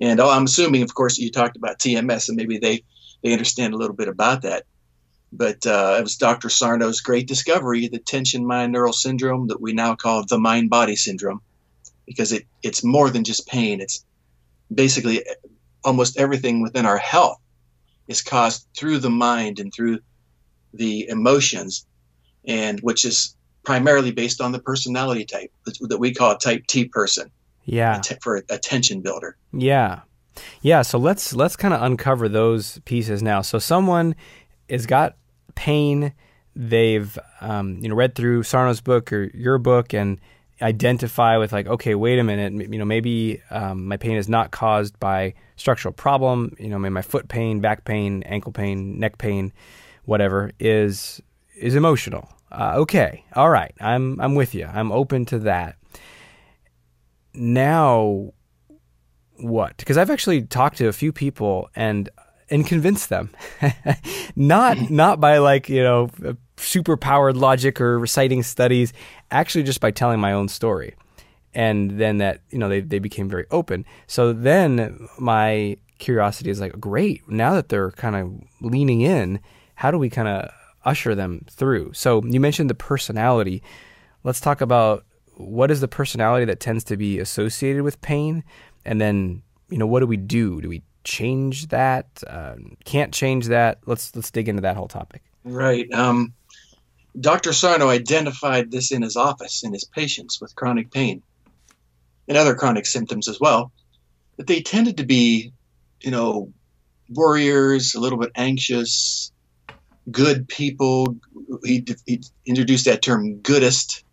And 0.00 0.20
I'm 0.20 0.46
assuming, 0.46 0.82
of 0.82 0.92
course, 0.92 1.18
you 1.18 1.30
talked 1.30 1.56
about 1.56 1.78
TMS 1.78 2.30
and 2.30 2.36
maybe 2.36 2.58
they, 2.58 2.82
they 3.22 3.30
understand 3.30 3.72
a 3.72 3.76
little 3.76 3.94
bit 3.94 4.08
about 4.08 4.42
that. 4.42 4.64
But 5.32 5.64
uh, 5.68 5.94
it 6.00 6.02
was 6.02 6.16
Dr. 6.16 6.48
Sarno's 6.48 7.00
great 7.00 7.28
discovery, 7.28 7.86
the 7.86 8.00
tension 8.00 8.44
myoneural 8.44 8.92
syndrome 8.92 9.46
that 9.48 9.60
we 9.60 9.72
now 9.72 9.94
call 9.94 10.26
the 10.26 10.38
mind 10.38 10.68
body 10.68 10.96
syndrome, 10.96 11.42
because 12.06 12.32
it, 12.32 12.44
it's 12.60 12.82
more 12.82 13.08
than 13.08 13.22
just 13.22 13.46
pain. 13.46 13.80
It's 13.80 14.04
basically 14.74 15.24
almost 15.86 16.18
everything 16.18 16.60
within 16.62 16.84
our 16.84 16.98
health 16.98 17.40
is 18.08 18.20
caused 18.20 18.66
through 18.76 18.98
the 18.98 19.10
mind 19.10 19.58
and 19.58 19.72
through 19.72 20.00
the 20.74 21.08
emotions, 21.08 21.86
and 22.46 22.80
which 22.80 23.04
is 23.04 23.34
primarily 23.64 24.12
based 24.12 24.40
on 24.40 24.52
the 24.52 24.58
personality 24.58 25.24
type 25.24 25.50
that 25.64 25.98
we 25.98 26.12
call 26.12 26.32
a 26.32 26.38
type 26.38 26.66
T 26.68 26.84
person 26.86 27.30
Yeah. 27.64 28.00
for 28.22 28.44
attention 28.50 29.00
builder. 29.00 29.36
Yeah. 29.52 30.00
Yeah, 30.60 30.82
so 30.82 30.98
let's 30.98 31.32
let's 31.34 31.56
kind 31.56 31.72
of 31.72 31.80
uncover 31.82 32.28
those 32.28 32.78
pieces 32.84 33.22
now. 33.22 33.40
So 33.40 33.58
someone 33.58 34.14
has 34.68 34.84
got 34.84 35.16
pain, 35.54 36.12
they've 36.54 37.18
um, 37.40 37.78
you 37.80 37.88
know 37.88 37.94
read 37.94 38.14
through 38.14 38.42
Sarno's 38.42 38.82
book 38.82 39.12
or 39.12 39.30
your 39.34 39.56
book 39.58 39.94
and 39.94 40.20
identify 40.62 41.36
with 41.36 41.52
like, 41.52 41.66
okay, 41.66 41.94
wait 41.94 42.18
a 42.18 42.24
minute, 42.24 42.70
you 42.70 42.78
know, 42.78 42.84
maybe 42.84 43.42
um, 43.50 43.86
my 43.86 43.96
pain 43.96 44.16
is 44.16 44.28
not 44.28 44.50
caused 44.50 44.98
by 44.98 45.34
structural 45.56 45.92
problem. 45.92 46.54
You 46.58 46.68
know, 46.68 46.78
maybe 46.78 46.92
my 46.92 47.02
foot 47.02 47.28
pain, 47.28 47.60
back 47.60 47.84
pain, 47.84 48.22
ankle 48.24 48.52
pain, 48.52 48.98
neck 48.98 49.18
pain, 49.18 49.52
whatever 50.04 50.52
is 50.58 51.20
is 51.56 51.74
emotional. 51.74 52.28
Uh, 52.50 52.74
okay, 52.76 53.24
all 53.34 53.50
right, 53.50 53.74
I'm 53.80 54.20
I'm 54.20 54.34
with 54.34 54.54
you. 54.54 54.66
I'm 54.66 54.92
open 54.92 55.24
to 55.26 55.38
that. 55.40 55.76
Now, 57.34 58.32
what? 59.36 59.76
Because 59.76 59.98
I've 59.98 60.10
actually 60.10 60.42
talked 60.42 60.78
to 60.78 60.88
a 60.88 60.92
few 60.92 61.12
people 61.12 61.68
and 61.74 62.08
and 62.48 62.66
convinced 62.66 63.08
them, 63.08 63.30
not 64.36 64.90
not 64.90 65.20
by 65.20 65.38
like 65.38 65.68
you 65.68 65.82
know 65.82 66.08
super 66.66 66.96
powered 66.96 67.36
logic 67.36 67.80
or 67.80 67.98
reciting 67.98 68.42
studies, 68.42 68.92
actually 69.30 69.62
just 69.62 69.80
by 69.80 69.90
telling 69.90 70.20
my 70.20 70.32
own 70.32 70.48
story, 70.48 70.94
and 71.54 71.92
then 71.92 72.18
that 72.18 72.40
you 72.50 72.58
know 72.58 72.68
they 72.68 72.80
they 72.80 72.98
became 72.98 73.28
very 73.28 73.46
open. 73.50 73.84
So 74.06 74.32
then 74.32 75.08
my 75.18 75.76
curiosity 75.98 76.50
is 76.50 76.60
like, 76.60 76.78
great. 76.78 77.26
Now 77.28 77.54
that 77.54 77.68
they're 77.68 77.92
kind 77.92 78.16
of 78.16 78.30
leaning 78.60 79.00
in, 79.00 79.40
how 79.76 79.90
do 79.90 79.98
we 79.98 80.10
kind 80.10 80.28
of 80.28 80.50
usher 80.84 81.14
them 81.14 81.46
through? 81.50 81.92
So 81.94 82.22
you 82.24 82.40
mentioned 82.40 82.68
the 82.68 82.74
personality. 82.74 83.62
Let's 84.24 84.40
talk 84.40 84.60
about 84.60 85.04
what 85.36 85.70
is 85.70 85.80
the 85.80 85.88
personality 85.88 86.44
that 86.46 86.60
tends 86.60 86.84
to 86.84 86.96
be 86.96 87.18
associated 87.18 87.82
with 87.82 88.00
pain, 88.00 88.44
and 88.84 89.00
then 89.00 89.42
you 89.70 89.78
know 89.78 89.86
what 89.86 90.00
do 90.00 90.06
we 90.06 90.16
do? 90.16 90.60
Do 90.60 90.68
we 90.68 90.82
change 91.04 91.68
that? 91.68 92.06
Uh, 92.26 92.56
can't 92.84 93.14
change 93.14 93.46
that? 93.46 93.78
Let's 93.86 94.14
let's 94.16 94.30
dig 94.30 94.48
into 94.48 94.62
that 94.62 94.76
whole 94.76 94.88
topic. 94.88 95.22
Right. 95.44 95.90
Um, 95.92 96.34
Dr. 97.18 97.52
Sarno 97.52 97.88
identified 97.88 98.70
this 98.70 98.92
in 98.92 99.02
his 99.02 99.16
office 99.16 99.64
in 99.64 99.72
his 99.72 99.84
patients 99.84 100.40
with 100.40 100.54
chronic 100.54 100.90
pain 100.90 101.22
and 102.28 102.36
other 102.36 102.54
chronic 102.54 102.86
symptoms 102.86 103.28
as 103.28 103.40
well. 103.40 103.72
That 104.36 104.46
they 104.46 104.60
tended 104.60 104.98
to 104.98 105.06
be, 105.06 105.52
you 106.00 106.10
know, 106.10 106.52
warriors, 107.08 107.94
a 107.94 108.00
little 108.00 108.18
bit 108.18 108.32
anxious, 108.34 109.32
good 110.10 110.48
people. 110.48 111.16
He, 111.64 111.84
he 112.04 112.20
introduced 112.44 112.84
that 112.84 113.02
term 113.02 113.38
goodist, 113.38 114.04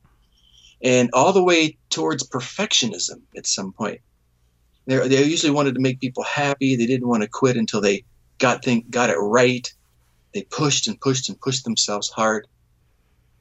and 0.82 1.10
all 1.14 1.34
the 1.34 1.44
way 1.44 1.78
towards 1.90 2.30
perfectionism 2.30 3.22
at 3.36 3.48
some 3.48 3.74
point. 3.74 4.00
They, 4.86 5.08
they 5.08 5.24
usually 5.24 5.52
wanted 5.52 5.76
to 5.76 5.82
make 5.82 6.00
people 6.00 6.24
happy. 6.24 6.76
They 6.76 6.86
didn't 6.86 7.08
want 7.08 7.24
to 7.24 7.30
quit 7.30 7.58
until 7.58 7.82
they 7.82 8.06
got 8.38 8.64
thing, 8.64 8.86
got 8.90 9.10
it 9.10 9.18
right 9.18 9.72
they 10.34 10.42
pushed 10.44 10.88
and 10.88 11.00
pushed 11.00 11.30
and 11.30 11.40
pushed 11.40 11.64
themselves 11.64 12.10
hard. 12.10 12.48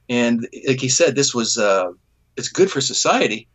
And 0.09 0.47
like 0.67 0.81
he 0.81 0.89
said, 0.89 1.15
this 1.15 1.35
was 1.35 1.59
uh, 1.59 1.93
it's 2.37 2.49
good 2.49 2.71
for 2.71 2.81
society 2.81 3.49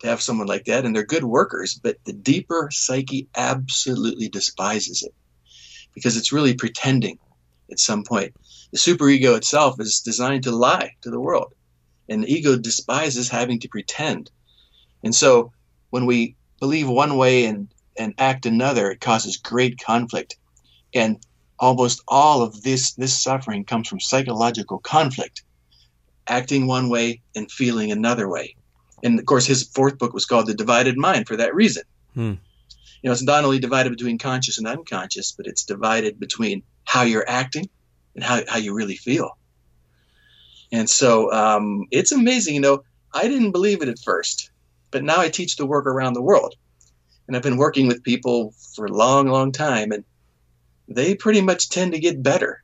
to 0.00 0.08
have 0.08 0.22
someone 0.22 0.46
like 0.46 0.64
that, 0.66 0.84
and 0.84 0.94
they're 0.94 1.04
good 1.04 1.24
workers. 1.24 1.78
But 1.82 1.96
the 2.04 2.12
deeper 2.12 2.68
psyche 2.70 3.28
absolutely 3.36 4.28
despises 4.28 5.02
it 5.02 5.14
because 5.94 6.16
it's 6.16 6.32
really 6.32 6.54
pretending. 6.54 7.18
At 7.70 7.80
some 7.80 8.04
point, 8.04 8.34
the 8.72 8.78
superego 8.78 9.36
itself 9.36 9.80
is 9.80 10.00
designed 10.00 10.44
to 10.44 10.50
lie 10.50 10.92
to 11.00 11.10
the 11.10 11.20
world, 11.20 11.54
and 12.08 12.22
the 12.22 12.32
ego 12.32 12.58
despises 12.58 13.28
having 13.28 13.58
to 13.60 13.68
pretend. 13.68 14.30
And 15.02 15.14
so, 15.14 15.52
when 15.90 16.04
we 16.06 16.36
believe 16.60 16.88
one 16.88 17.16
way 17.16 17.46
and 17.46 17.68
and 17.96 18.14
act 18.18 18.44
another, 18.44 18.90
it 18.90 19.00
causes 19.00 19.36
great 19.38 19.80
conflict. 19.80 20.36
And 20.92 21.24
almost 21.58 22.02
all 22.06 22.42
of 22.42 22.62
this 22.62 22.92
this 22.94 23.22
suffering 23.22 23.64
comes 23.64 23.88
from 23.88 24.00
psychological 24.00 24.78
conflict 24.78 25.43
acting 26.26 26.66
one 26.66 26.88
way 26.88 27.20
and 27.34 27.50
feeling 27.50 27.92
another 27.92 28.28
way 28.28 28.54
and 29.02 29.18
of 29.18 29.26
course 29.26 29.46
his 29.46 29.64
fourth 29.64 29.98
book 29.98 30.12
was 30.12 30.24
called 30.26 30.46
the 30.46 30.54
divided 30.54 30.96
mind 30.96 31.26
for 31.26 31.36
that 31.36 31.54
reason 31.54 31.82
Hmm. 32.14 32.34
you 33.02 33.04
know 33.04 33.12
it's 33.12 33.22
not 33.22 33.44
only 33.44 33.58
divided 33.58 33.90
between 33.90 34.18
conscious 34.18 34.58
and 34.58 34.66
unconscious 34.66 35.32
but 35.32 35.46
it's 35.46 35.64
divided 35.64 36.20
between 36.20 36.62
how 36.84 37.02
you're 37.02 37.28
acting 37.28 37.68
and 38.14 38.22
how, 38.22 38.40
how 38.48 38.58
you 38.58 38.72
really 38.74 38.96
feel 38.96 39.36
and 40.72 40.88
so 40.88 41.30
um, 41.32 41.86
it's 41.90 42.12
amazing 42.12 42.54
you 42.54 42.60
know 42.60 42.82
i 43.12 43.28
didn't 43.28 43.52
believe 43.52 43.82
it 43.82 43.88
at 43.88 43.98
first 43.98 44.50
but 44.90 45.02
now 45.02 45.20
i 45.20 45.28
teach 45.28 45.56
the 45.56 45.66
work 45.66 45.86
around 45.86 46.12
the 46.12 46.22
world 46.22 46.54
and 47.26 47.36
i've 47.36 47.42
been 47.42 47.56
working 47.56 47.88
with 47.88 48.02
people 48.02 48.54
for 48.74 48.86
a 48.86 48.92
long 48.92 49.26
long 49.26 49.52
time 49.52 49.92
and 49.92 50.04
they 50.88 51.14
pretty 51.14 51.40
much 51.40 51.70
tend 51.70 51.92
to 51.92 51.98
get 51.98 52.22
better. 52.22 52.62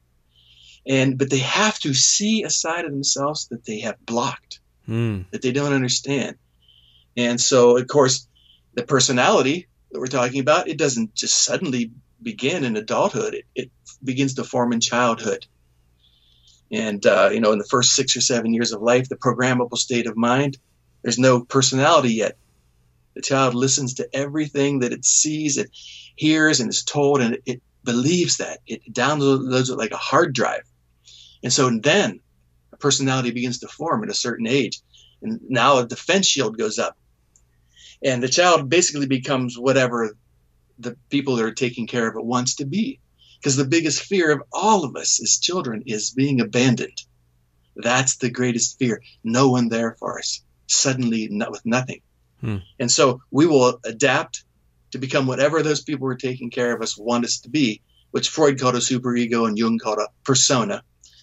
And 0.91 1.17
but 1.17 1.31
they 1.31 1.39
have 1.39 1.79
to 1.81 1.95
see 1.95 2.43
a 2.43 2.51
side 2.51 2.85
of 2.85 2.91
themselves 2.91 3.47
that 3.49 3.65
they 3.65 3.81
have 3.81 4.05
blocked, 4.05 4.61
Hmm. 4.87 5.21
that 5.31 5.41
they 5.41 5.53
don't 5.53 5.73
understand. 5.73 6.37
And 7.17 7.41
so 7.41 7.77
of 7.79 7.87
course 7.87 8.27
the 8.75 8.83
personality 8.83 9.69
that 9.93 10.01
we're 10.01 10.07
talking 10.07 10.41
about, 10.41 10.69
it 10.69 10.79
doesn't 10.79 11.15
just 11.15 11.45
suddenly 11.45 11.93
begin 12.23 12.65
in 12.65 12.77
adulthood. 12.77 13.35
It, 13.35 13.45
it 13.55 13.71
begins 14.03 14.35
to 14.35 14.45
form 14.45 14.73
in 14.73 14.81
childhood. 14.81 15.47
And 16.73 17.05
uh, 17.07 17.31
you 17.33 17.41
know, 17.41 17.53
in 17.53 17.59
the 17.59 17.65
first 17.71 17.95
six 17.95 18.17
or 18.17 18.21
seven 18.21 18.53
years 18.53 18.73
of 18.73 18.83
life, 18.83 19.09
the 19.09 19.17
programmable 19.17 19.79
state 19.79 20.07
of 20.09 20.17
mind, 20.17 20.59
there's 21.03 21.19
no 21.19 21.45
personality 21.45 22.15
yet. 22.15 22.37
The 23.15 23.23
child 23.23 23.55
listens 23.55 23.95
to 23.95 24.09
everything 24.13 24.81
that 24.81 24.93
it 24.93 25.05
sees, 25.05 25.57
it 25.57 25.71
hears, 26.17 26.61
and 26.61 26.71
is 26.71 26.85
told, 26.85 27.21
and 27.21 27.35
it, 27.35 27.43
it 27.47 27.63
believes 27.85 28.37
that. 28.37 28.59
It 28.67 28.83
downloads 28.93 29.71
it 29.71 29.77
like 29.77 29.93
a 29.93 29.97
hard 29.97 30.33
drive. 30.33 30.63
And 31.43 31.53
so 31.53 31.71
then 31.71 32.21
a 32.73 32.77
personality 32.77 33.31
begins 33.31 33.59
to 33.61 33.69
form 33.69 34.05
at 34.05 34.11
a 34.11 34.15
certain 34.15 34.47
age. 34.47 34.81
And 35.23 35.41
now 35.49 35.79
a 35.79 35.87
defense 35.87 36.27
shield 36.27 36.59
goes 36.59 36.79
up. 36.79 36.97
And 38.03 38.23
the 38.23 38.29
child 38.29 38.69
basically 38.69 39.07
becomes 39.07 39.59
whatever 39.59 40.17
the 40.79 40.97
people 41.11 41.37
that 41.37 41.45
are 41.45 41.53
taking 41.53 41.87
care 41.87 42.09
of 42.09 42.17
it 42.17 42.25
wants 42.25 42.57
to 42.57 42.65
be. 42.65 43.01
Because 43.39 43.57
the 43.57 43.65
biggest 43.65 44.03
fear 44.03 44.33
of 44.33 44.43
all 44.53 44.85
of 44.85 44.97
us 44.97 45.21
as 45.23 45.39
children 45.39 45.83
is 45.87 46.11
being 46.11 46.41
abandoned. 46.41 47.03
That's 47.75 48.17
the 48.17 48.31
greatest 48.31 48.79
fear. 48.79 49.03
No 49.25 49.49
one 49.51 49.69
there 49.69 49.97
for 49.99 50.19
us. 50.19 50.43
Suddenly, 50.67 51.29
not 51.31 51.51
with 51.51 51.65
nothing. 51.65 52.03
Hmm. 52.41 52.59
And 52.79 52.91
so 52.91 53.23
we 53.31 53.47
will 53.47 53.81
adapt 53.85 54.45
to 54.91 54.99
become 54.99 55.27
whatever 55.27 55.63
those 55.63 55.83
people 55.83 56.07
who 56.07 56.13
are 56.13 56.17
taking 56.17 56.51
care 56.51 56.75
of 56.75 56.83
us 56.83 56.99
want 56.99 57.25
us 57.25 57.41
to 57.41 57.49
be. 57.49 57.81
which 58.11 58.29
Freud 58.29 58.59
called 58.61 58.75
a 58.75 58.79
superego 58.79 59.47
and 59.47 59.57
Jung 59.57 59.79
called 59.79 59.99
a 59.99 60.09
persona. 60.25 60.83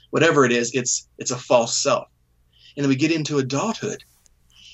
Whatever 0.09 0.45
it 0.45 0.51
is, 0.51 0.71
it's 0.73 1.07
it's 1.17 1.31
a 1.31 1.37
false 1.37 1.77
self. 1.77 2.07
And 2.75 2.83
then 2.83 2.89
we 2.89 2.95
get 2.95 3.11
into 3.11 3.39
adulthood, 3.39 4.03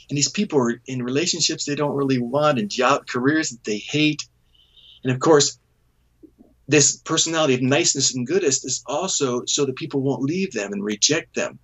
and 0.09 0.17
these 0.17 0.29
people 0.29 0.59
are 0.59 0.81
in 0.85 1.01
relationships 1.01 1.65
they 1.65 1.75
don't 1.75 1.95
really 1.95 2.19
want 2.19 2.59
and 2.59 2.69
job 2.69 3.07
careers 3.07 3.49
that 3.49 3.63
they 3.63 3.77
hate. 3.77 4.27
And 5.03 5.11
of 5.11 5.19
course, 5.19 5.57
this 6.67 6.97
personality 6.97 7.55
of 7.55 7.61
niceness 7.61 8.15
and 8.15 8.25
goodness 8.25 8.63
is 8.63 8.83
also 8.85 9.43
so 9.45 9.65
that 9.65 9.75
people 9.75 10.01
won't 10.01 10.21
leave 10.21 10.51
them 10.53 10.71
and 10.71 10.83
reject 10.83 11.35
them. 11.35 11.59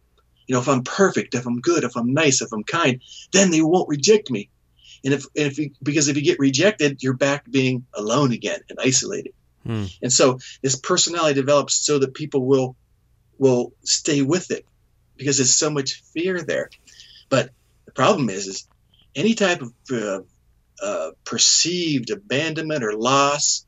You 0.47 0.53
know, 0.53 0.61
if 0.61 0.67
I'm 0.67 0.83
perfect, 0.83 1.35
if 1.35 1.45
I'm 1.45 1.61
good, 1.61 1.83
if 1.83 1.95
I'm 1.95 2.13
nice, 2.13 2.41
if 2.41 2.51
I'm 2.51 2.63
kind, 2.63 3.01
then 3.31 3.51
they 3.51 3.61
won't 3.61 3.87
reject 3.87 4.31
me. 4.31 4.49
And 5.03 5.13
if, 5.13 5.25
and 5.35 5.47
if 5.47 5.57
you, 5.57 5.71
because 5.81 6.07
if 6.07 6.17
you 6.17 6.23
get 6.23 6.39
rejected, 6.39 7.01
you're 7.01 7.13
back 7.13 7.49
being 7.49 7.85
alone 7.93 8.33
again 8.33 8.59
and 8.69 8.79
isolated. 8.81 9.33
Hmm. 9.63 9.85
And 10.01 10.11
so 10.11 10.39
this 10.61 10.75
personality 10.75 11.35
develops 11.35 11.75
so 11.75 11.99
that 11.99 12.13
people 12.13 12.45
will 12.45 12.75
will 13.39 13.73
stay 13.83 14.21
with 14.21 14.51
it 14.51 14.65
because 15.17 15.37
there's 15.37 15.53
so 15.53 15.69
much 15.69 16.03
fear 16.13 16.41
there. 16.41 16.69
But 17.29 17.49
the 17.85 17.91
problem 17.91 18.29
is, 18.29 18.47
is 18.47 18.67
any 19.15 19.33
type 19.33 19.61
of 19.61 19.73
uh, 19.91 20.19
uh, 20.81 21.11
perceived 21.25 22.11
abandonment 22.11 22.83
or 22.83 22.93
loss 22.93 23.65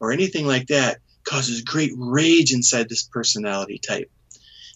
or 0.00 0.12
anything 0.12 0.46
like 0.46 0.68
that 0.68 0.98
causes 1.24 1.62
great 1.62 1.92
rage 1.96 2.52
inside 2.52 2.88
this 2.88 3.02
personality 3.04 3.78
type. 3.78 4.10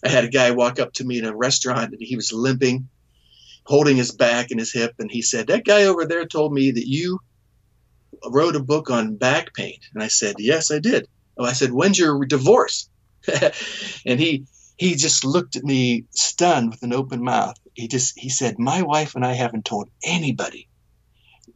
I 0.03 0.09
had 0.09 0.23
a 0.23 0.29
guy 0.29 0.51
walk 0.51 0.79
up 0.79 0.93
to 0.93 1.03
me 1.03 1.17
in 1.17 1.25
a 1.25 1.35
restaurant 1.35 1.93
and 1.93 2.01
he 2.01 2.15
was 2.15 2.31
limping, 2.31 2.89
holding 3.65 3.97
his 3.97 4.11
back 4.11 4.51
and 4.51 4.59
his 4.59 4.71
hip, 4.71 4.93
and 4.99 5.09
he 5.09 5.21
said, 5.21 5.47
That 5.47 5.65
guy 5.65 5.85
over 5.85 6.05
there 6.05 6.25
told 6.25 6.53
me 6.53 6.71
that 6.71 6.87
you 6.87 7.19
wrote 8.29 8.55
a 8.55 8.63
book 8.63 8.89
on 8.89 9.15
back 9.15 9.53
pain. 9.53 9.79
And 9.93 10.03
I 10.03 10.07
said, 10.07 10.35
Yes, 10.37 10.71
I 10.71 10.79
did. 10.79 11.07
Oh, 11.37 11.43
I 11.43 11.53
said, 11.53 11.71
When's 11.71 11.97
your 11.97 12.23
divorce? 12.25 12.89
and 14.05 14.19
he 14.19 14.45
he 14.77 14.95
just 14.95 15.23
looked 15.23 15.55
at 15.55 15.63
me 15.63 16.05
stunned 16.11 16.71
with 16.71 16.83
an 16.83 16.93
open 16.93 17.23
mouth. 17.23 17.57
He 17.73 17.87
just 17.87 18.17
he 18.19 18.29
said, 18.29 18.59
My 18.59 18.81
wife 18.81 19.15
and 19.15 19.25
I 19.25 19.33
haven't 19.33 19.65
told 19.65 19.89
anybody. 20.03 20.67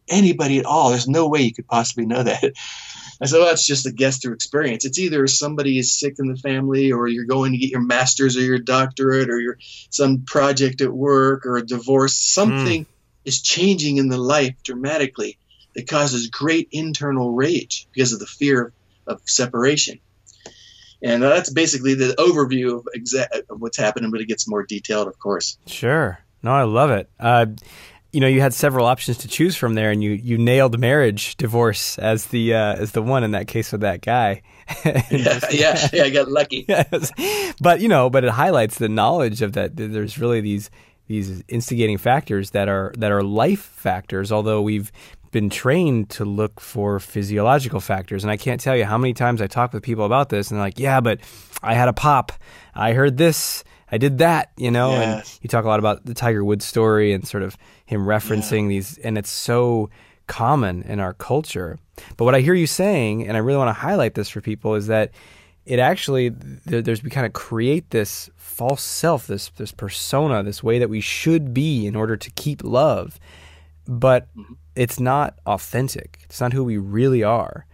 Anybody 0.08 0.60
at 0.60 0.66
all. 0.66 0.90
There's 0.90 1.08
no 1.08 1.28
way 1.28 1.42
you 1.42 1.54
could 1.54 1.68
possibly 1.68 2.06
know 2.06 2.24
that. 2.24 2.54
And 3.22 3.30
so 3.30 3.44
that's 3.44 3.66
just 3.66 3.86
a 3.86 3.92
guess 3.92 4.20
through 4.20 4.34
experience. 4.34 4.86
It's 4.86 4.98
either 4.98 5.28
somebody 5.28 5.78
is 5.78 5.94
sick 5.94 6.16
in 6.20 6.28
the 6.28 6.38
family, 6.38 6.94
or 6.94 7.08
you're 7.08 7.26
going 7.26 7.52
to 7.52 7.58
get 7.58 7.70
your 7.70 7.82
master's 7.82 8.38
or 8.38 8.42
your 8.42 8.60
doctorate, 8.60 9.30
or 9.30 9.42
your 9.42 9.58
some 9.90 10.22
project 10.22 10.80
at 10.80 10.94
work, 10.94 11.46
or 11.46 11.58
a 11.58 11.66
divorce. 11.66 12.16
Something 12.16 12.86
mm. 12.86 12.90
is 13.26 13.42
changing 13.42 13.98
in 13.98 14.08
the 14.08 14.18
life 14.18 14.56
dramatically 14.64 15.38
that 15.76 15.90
causes 15.90 16.28
great 16.28 16.70
internal 16.72 17.34
rage 17.34 17.88
because 17.92 18.14
of 18.14 18.20
the 18.20 18.26
fear 18.26 18.72
of 19.06 19.22
separation. 19.26 20.00
And 21.02 21.24
that's 21.24 21.50
basically 21.50 21.94
the 21.94 22.14
overview 22.18 22.78
of, 22.78 22.88
exa- 22.96 23.28
of 23.50 23.62
what's 23.62 23.78
happening, 23.78 24.12
but 24.12 24.22
it 24.22 24.26
gets 24.26 24.48
more 24.48 24.64
detailed, 24.64 25.08
of 25.08 25.18
course. 25.20 25.58
Sure. 25.66 26.20
No, 26.44 26.52
I 26.52 26.64
love 26.64 26.92
it. 26.92 27.10
Uh, 27.20 27.48
you 28.12 28.20
know, 28.20 28.28
you 28.28 28.42
had 28.42 28.54
several 28.54 28.86
options 28.86 29.20
to 29.20 29.28
choose 29.28 29.56
from 29.56 29.76
there, 29.76 29.92
and 29.92 30.04
you, 30.04 30.12
you 30.12 30.38
nailed 30.38 30.80
marriage, 30.80 31.36
divorce 31.38 32.00
as 32.00 32.28
the 32.28 32.56
uh, 32.56 32.76
as 32.76 32.92
the 32.92 33.04
one 33.04 33.24
in 33.24 33.32
that 33.32 33.48
case 33.48 33.72
with 33.72 33.82
that 33.82 34.02
guy. 34.02 34.42
yeah, 34.86 35.40
yeah, 35.52 35.88
yeah, 35.94 36.04
I 36.04 36.10
got 36.10 36.28
lucky. 36.30 36.66
yes. 36.68 37.12
But 37.62 37.82
you 37.82 37.88
know, 37.88 38.10
but 38.10 38.24
it 38.24 38.32
highlights 38.32 38.78
the 38.80 38.90
knowledge 38.90 39.42
of 39.42 39.54
that. 39.54 39.76
There's 39.76 40.18
really 40.18 40.42
these 40.42 40.72
these 41.08 41.44
instigating 41.48 41.98
factors 41.98 42.52
that 42.52 42.68
are 42.68 42.94
that 42.98 43.12
are 43.12 43.22
life 43.22 43.62
factors. 43.62 44.32
Although 44.32 44.62
we've 44.62 44.92
been 45.32 45.50
trained 45.50 46.10
to 46.12 46.26
look 46.26 46.60
for 46.60 47.00
physiological 47.00 47.80
factors, 47.80 48.24
and 48.24 48.32
I 48.32 48.38
can't 48.38 48.60
tell 48.60 48.76
you 48.76 48.86
how 48.86 48.98
many 48.98 49.14
times 49.14 49.42
I 49.42 49.48
talk 49.48 49.74
with 49.74 49.84
people 49.84 50.06
about 50.06 50.30
this, 50.30 50.50
and 50.50 50.58
they're 50.58 50.66
like, 50.66 50.80
"Yeah, 50.80 51.02
but 51.02 51.20
I 51.62 51.74
had 51.74 51.88
a 51.88 51.94
pop. 51.94 52.32
I 52.74 52.94
heard 52.94 53.18
this." 53.18 53.64
I 53.92 53.98
did 53.98 54.20
that, 54.20 54.52
you 54.56 54.70
know, 54.70 54.92
yes. 54.92 55.34
and 55.34 55.40
you 55.44 55.50
talk 55.50 55.66
a 55.66 55.68
lot 55.68 55.80
about 55.80 56.06
the 56.06 56.14
Tiger 56.14 56.44
Woods 56.44 56.64
story 56.64 57.12
and 57.12 57.28
sort 57.28 57.42
of 57.42 57.58
him 57.86 58.06
referencing 58.06 58.64
yeah. 58.64 58.70
these, 58.70 58.98
and 59.00 59.18
it's 59.18 59.32
so 59.32 59.90
common 60.28 60.84
in 60.84 61.00
our 61.00 61.14
culture. 61.14 61.80
But 62.16 62.26
what 62.26 62.36
I 62.36 62.42
hear 62.42 62.54
you 62.54 62.68
saying, 62.68 63.28
and 63.28 63.36
I 63.36 63.40
really 63.40 63.58
want 63.58 63.70
to 63.70 63.82
highlight 63.82 64.14
this 64.14 64.30
for 64.30 64.42
people, 64.42 64.76
is 64.76 64.88
that 64.88 65.12
it 65.66 65.80
actually 65.80 66.30
there's 66.30 67.04
we 67.04 67.10
kind 67.10 67.26
of 67.26 67.34
create 67.34 67.90
this 67.90 68.30
false 68.36 68.84
self, 68.84 69.28
this 69.28 69.50
this 69.50 69.72
persona, 69.72 70.44
this 70.44 70.64
way 70.64 70.80
that 70.80 70.90
we 70.90 71.02
should 71.02 71.54
be 71.54 71.86
in 71.86 71.96
order 71.96 72.16
to 72.16 72.32
keep 72.32 72.64
love, 72.64 73.20
but 73.88 74.28
mm-hmm. 74.38 74.54
It's 74.80 75.00
not 75.00 75.38
authentic. 75.46 76.20
It's 76.24 76.40
not 76.40 76.54
who 76.54 76.64
we 76.64 76.78
really 76.78 77.24
are. 77.24 77.66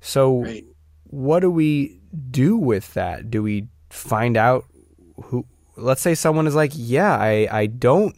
So, 0.00 0.42
right. 0.42 0.64
what 1.04 1.40
do 1.40 1.50
we 1.50 2.00
do 2.30 2.56
with 2.56 2.94
that? 2.94 3.30
Do 3.30 3.42
we 3.42 3.68
find 3.90 4.36
out 4.36 4.64
who 5.24 5.46
let's 5.76 6.00
say 6.00 6.14
someone 6.14 6.46
is 6.46 6.54
like, 6.54 6.72
yeah, 6.74 7.14
I, 7.14 7.48
I 7.50 7.66
don't 7.66 8.16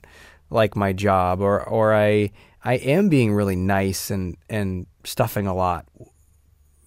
like 0.51 0.77
my 0.77 0.93
job 0.93 1.41
or, 1.41 1.63
or 1.63 1.95
I, 1.95 2.31
I 2.65 2.75
am 2.75 3.09
being 3.09 3.35
really 3.35 3.57
nice 3.57 4.11
and, 4.11 4.37
and 4.49 4.87
stuffing 5.05 5.47
a 5.47 5.55
lot. 5.55 5.87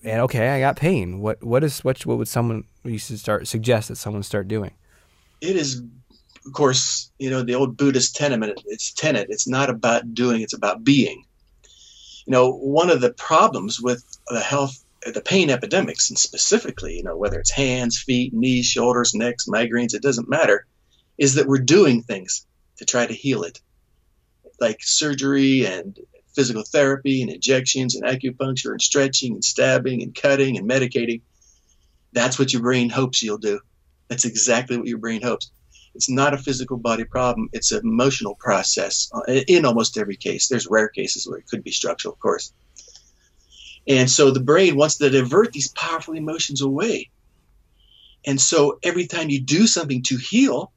And 0.03 0.21
okay, 0.21 0.49
I 0.49 0.59
got 0.59 0.77
pain. 0.77 1.19
What, 1.19 1.43
what 1.43 1.63
is, 1.63 1.83
what, 1.83 2.05
what 2.05 2.17
would 2.17 2.27
someone, 2.27 2.63
you 2.83 2.97
should 2.97 3.19
start, 3.19 3.47
suggest 3.47 3.89
that 3.89 3.97
someone 3.97 4.23
start 4.23 4.47
doing? 4.47 4.71
It 5.41 5.55
is, 5.55 5.83
of 6.45 6.53
course, 6.53 7.11
you 7.19 7.29
know, 7.29 7.43
the 7.43 7.55
old 7.55 7.77
Buddhist 7.77 8.15
tenet, 8.15 8.57
it's 8.65 8.93
tenet. 8.93 9.27
It's 9.29 9.47
not 9.47 9.69
about 9.69 10.13
doing, 10.13 10.41
it's 10.41 10.53
about 10.53 10.83
being. 10.83 11.25
You 12.25 12.31
know, 12.31 12.51
one 12.51 12.89
of 12.89 13.01
the 13.01 13.13
problems 13.13 13.81
with 13.81 14.03
the 14.27 14.39
health 14.39 14.83
the 15.05 15.21
pain 15.21 15.49
epidemics, 15.49 16.09
and 16.09 16.19
specifically, 16.19 16.97
you 16.97 17.03
know, 17.03 17.17
whether 17.17 17.39
it's 17.39 17.51
hands, 17.51 17.99
feet, 17.99 18.33
knees, 18.33 18.67
shoulders, 18.67 19.15
necks, 19.15 19.47
migraines, 19.47 19.95
it 19.95 20.01
doesn't 20.01 20.29
matter, 20.29 20.67
is 21.17 21.35
that 21.35 21.47
we're 21.47 21.57
doing 21.57 22.03
things 22.03 22.45
to 22.77 22.85
try 22.85 23.05
to 23.05 23.13
heal 23.13 23.43
it, 23.43 23.59
like 24.59 24.77
surgery 24.81 25.65
and 25.65 25.97
physical 26.35 26.63
therapy 26.63 27.21
and 27.21 27.31
injections 27.31 27.95
and 27.95 28.05
acupuncture 28.05 28.71
and 28.71 28.81
stretching 28.81 29.33
and 29.33 29.43
stabbing 29.43 30.01
and 30.03 30.15
cutting 30.15 30.57
and 30.57 30.69
medicating. 30.69 31.21
That's 32.13 32.37
what 32.37 32.53
your 32.53 32.61
brain 32.61 32.89
hopes 32.89 33.23
you'll 33.23 33.37
do. 33.37 33.59
That's 34.07 34.25
exactly 34.25 34.77
what 34.77 34.87
your 34.87 34.99
brain 34.99 35.21
hopes. 35.21 35.51
It's 35.93 36.09
not 36.09 36.33
a 36.33 36.37
physical 36.37 36.77
body 36.77 37.03
problem. 37.03 37.49
It's 37.53 37.71
an 37.71 37.81
emotional 37.83 38.35
process 38.35 39.11
uh, 39.13 39.21
in 39.47 39.65
almost 39.65 39.97
every 39.97 40.15
case. 40.15 40.47
There's 40.47 40.67
rare 40.67 40.87
cases 40.87 41.27
where 41.27 41.39
it 41.39 41.47
could 41.47 41.63
be 41.63 41.71
structural, 41.71 42.13
of 42.13 42.19
course. 42.19 42.53
And 43.87 44.09
so 44.09 44.31
the 44.31 44.39
brain 44.39 44.75
wants 44.75 44.97
to 44.97 45.09
divert 45.09 45.51
these 45.51 45.69
powerful 45.69 46.13
emotions 46.13 46.61
away. 46.61 47.09
And 48.25 48.39
so 48.39 48.79
every 48.83 49.07
time 49.07 49.29
you 49.29 49.41
do 49.41 49.65
something 49.67 50.03
to 50.03 50.17
heal, 50.17 50.71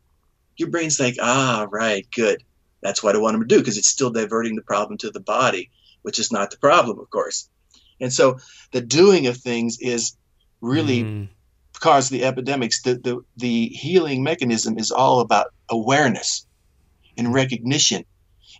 your 0.57 0.70
brain's 0.70 0.98
like, 0.98 1.16
ah, 1.20 1.66
right, 1.70 2.07
good. 2.14 2.42
That's 2.83 3.03
what 3.03 3.14
I 3.14 3.18
want 3.18 3.35
them 3.35 3.42
to 3.42 3.55
do 3.55 3.59
because 3.59 3.79
it's 3.79 3.88
still 3.88 4.11
diverting 4.11 4.57
the 4.57 4.62
problem 4.62 4.98
to 4.98 5.11
the 5.11 5.20
body, 5.20 5.70
which 6.03 6.18
is 6.18 6.33
not 6.33 6.50
the 6.50 6.59
problem, 6.59 6.98
of 6.98 7.11
course. 7.11 7.48
And 8.00 8.12
so 8.12 8.38
the 8.72 8.81
doing 8.81 9.27
of 9.27 9.37
things 9.37 9.79
is 9.81 10.16
really 10.61 11.05
mm. 11.05 11.29
Cause 11.85 12.09
the 12.09 12.25
epidemics. 12.25 12.81
The, 12.81 12.94
the, 12.94 13.25
the 13.37 13.66
healing 13.66 14.23
mechanism 14.23 14.79
is 14.79 14.90
all 14.90 15.20
about 15.20 15.53
awareness 15.68 16.47
and 17.18 17.35
recognition. 17.35 18.07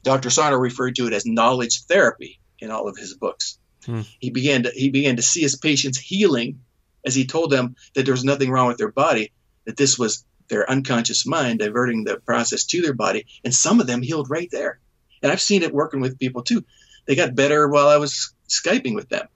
Dr. 0.03 0.29
Sarno 0.29 0.59
referred 0.59 0.97
to 0.97 1.07
it 1.07 1.15
as 1.15 1.25
knowledge 1.25 1.85
therapy 1.89 2.39
in 2.59 2.71
all 2.71 2.87
of 2.87 2.99
his 2.99 3.15
books. 3.15 3.59
Hmm. 3.87 4.03
He 4.19 4.29
began 4.29 4.65
to 4.65 4.71
he 4.75 4.91
began 4.91 5.17
to 5.17 5.23
see 5.23 5.41
his 5.41 5.57
patients 5.57 5.99
healing 5.99 6.61
as 7.07 7.15
he 7.15 7.25
told 7.27 7.51
them 7.51 7.77
that 7.95 8.05
there 8.05 8.13
was 8.13 8.25
nothing 8.25 8.51
wrong 8.51 8.69
with 8.69 8.77
their 8.77 8.93
body, 8.93 9.33
that 9.65 9.79
this 9.79 9.99
was 9.99 10.25
their 10.49 10.71
unconscious 10.71 11.27
mind 11.27 11.61
diverting 11.61 12.05
the 12.05 12.19
process 12.27 12.65
to 12.65 12.83
their 12.83 12.93
body, 12.93 13.25
and 13.43 13.55
some 13.55 13.81
of 13.81 13.87
them 13.87 14.03
healed 14.03 14.29
right 14.29 14.51
there. 14.51 14.79
And 15.23 15.33
I've 15.33 15.41
seen 15.41 15.63
it 15.63 15.73
working 15.73 16.01
with 16.01 16.19
people 16.19 16.43
too. 16.43 16.63
They 17.07 17.15
got 17.15 17.35
better 17.35 17.69
while 17.69 17.89
I 17.89 17.97
was 17.97 18.35
skyping 18.49 18.95
with 18.95 19.09
them. 19.09 19.27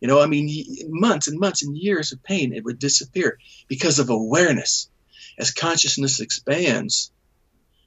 You 0.00 0.08
know, 0.08 0.20
I 0.20 0.26
mean, 0.26 0.48
months 0.88 1.28
and 1.28 1.38
months 1.38 1.62
and 1.62 1.76
years 1.76 2.12
of 2.12 2.22
pain, 2.22 2.54
it 2.54 2.64
would 2.64 2.78
disappear 2.78 3.38
because 3.68 3.98
of 3.98 4.10
awareness. 4.10 4.88
As 5.38 5.52
consciousness 5.52 6.20
expands, 6.20 7.12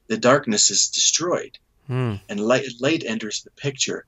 the 0.08 0.18
darkness 0.18 0.70
is 0.70 0.90
destroyed 0.90 1.58
hmm. 1.88 2.16
and 2.30 2.40
light, 2.40 2.66
light 2.80 3.04
enters 3.06 3.44
the 3.44 3.52
picture. 3.52 4.06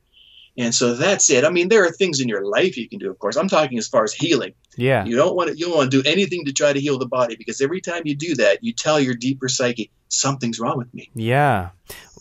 And 0.58 0.74
so 0.74 0.94
that's 0.94 1.30
it. 1.30 1.44
I 1.44 1.50
mean, 1.50 1.68
there 1.68 1.84
are 1.86 1.92
things 1.92 2.22
in 2.22 2.30
your 2.30 2.46
life 2.46 2.78
you 2.78 2.88
can 2.88 3.00
do, 3.00 3.10
of 3.10 3.20
course. 3.20 3.36
I'm 3.36 3.50
talking 3.50 3.78
as 3.78 3.90
far 3.90 4.06
as 4.06 4.14
healing. 4.14 4.54
Yeah. 4.78 5.04
You 5.04 5.18
don't 5.18 5.36
want 5.36 5.50
to 5.50 5.58
you 5.58 5.66
don't 5.66 5.78
want 5.78 5.92
to 5.92 6.02
do 6.02 6.10
anything 6.10 6.46
to 6.46 6.54
try 6.54 6.72
to 6.72 6.80
heal 6.80 6.98
the 6.98 7.08
body 7.08 7.36
because 7.36 7.60
every 7.60 7.82
time 7.82 8.04
you 8.06 8.16
do 8.16 8.36
that, 8.36 8.64
you 8.64 8.72
tell 8.72 9.00
your 9.00 9.16
deeper 9.16 9.50
psyche, 9.50 9.92
something's 10.08 10.60
wrong 10.60 10.78
with 10.78 10.94
me. 10.94 11.10
Yeah. 11.14 11.72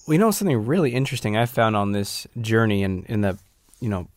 We 0.09 0.19
know 0.19 0.33
something 0.33 0.67
really 0.67 0.95
interesting 0.95 1.37
I 1.37 1.47
found 1.47 1.77
on 1.77 1.93
this 1.93 2.27
journey 2.41 2.83
and 2.83 3.05
in, 3.07 3.15
in 3.15 3.21
the, 3.21 3.39
you 3.81 3.89
know, 3.89 4.09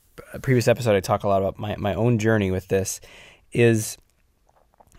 previous 0.41 0.67
episode 0.67 0.95
I 0.95 0.99
talk 0.99 1.23
a 1.23 1.27
lot 1.27 1.41
about 1.41 1.57
my, 1.59 1.75
my 1.77 1.93
own 1.93 2.19
journey 2.19 2.51
with 2.51 2.67
this 2.67 2.99
is 3.51 3.97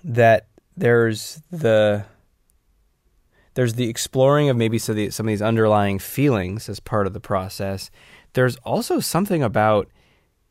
that 0.05 0.47
there's 0.77 1.43
the 1.51 2.05
there's 3.55 3.75
the 3.75 3.89
exploring 3.89 4.49
of 4.49 4.57
maybe 4.57 4.79
some 4.79 4.93
of, 4.93 4.97
the, 4.97 5.11
some 5.11 5.27
of 5.27 5.29
these 5.29 5.43
underlying 5.43 5.99
feelings 5.99 6.69
as 6.69 6.79
part 6.79 7.07
of 7.07 7.13
the 7.13 7.21
process 7.21 7.91
there's 8.35 8.57
also 8.59 9.01
something 9.01 9.43
about 9.43 9.89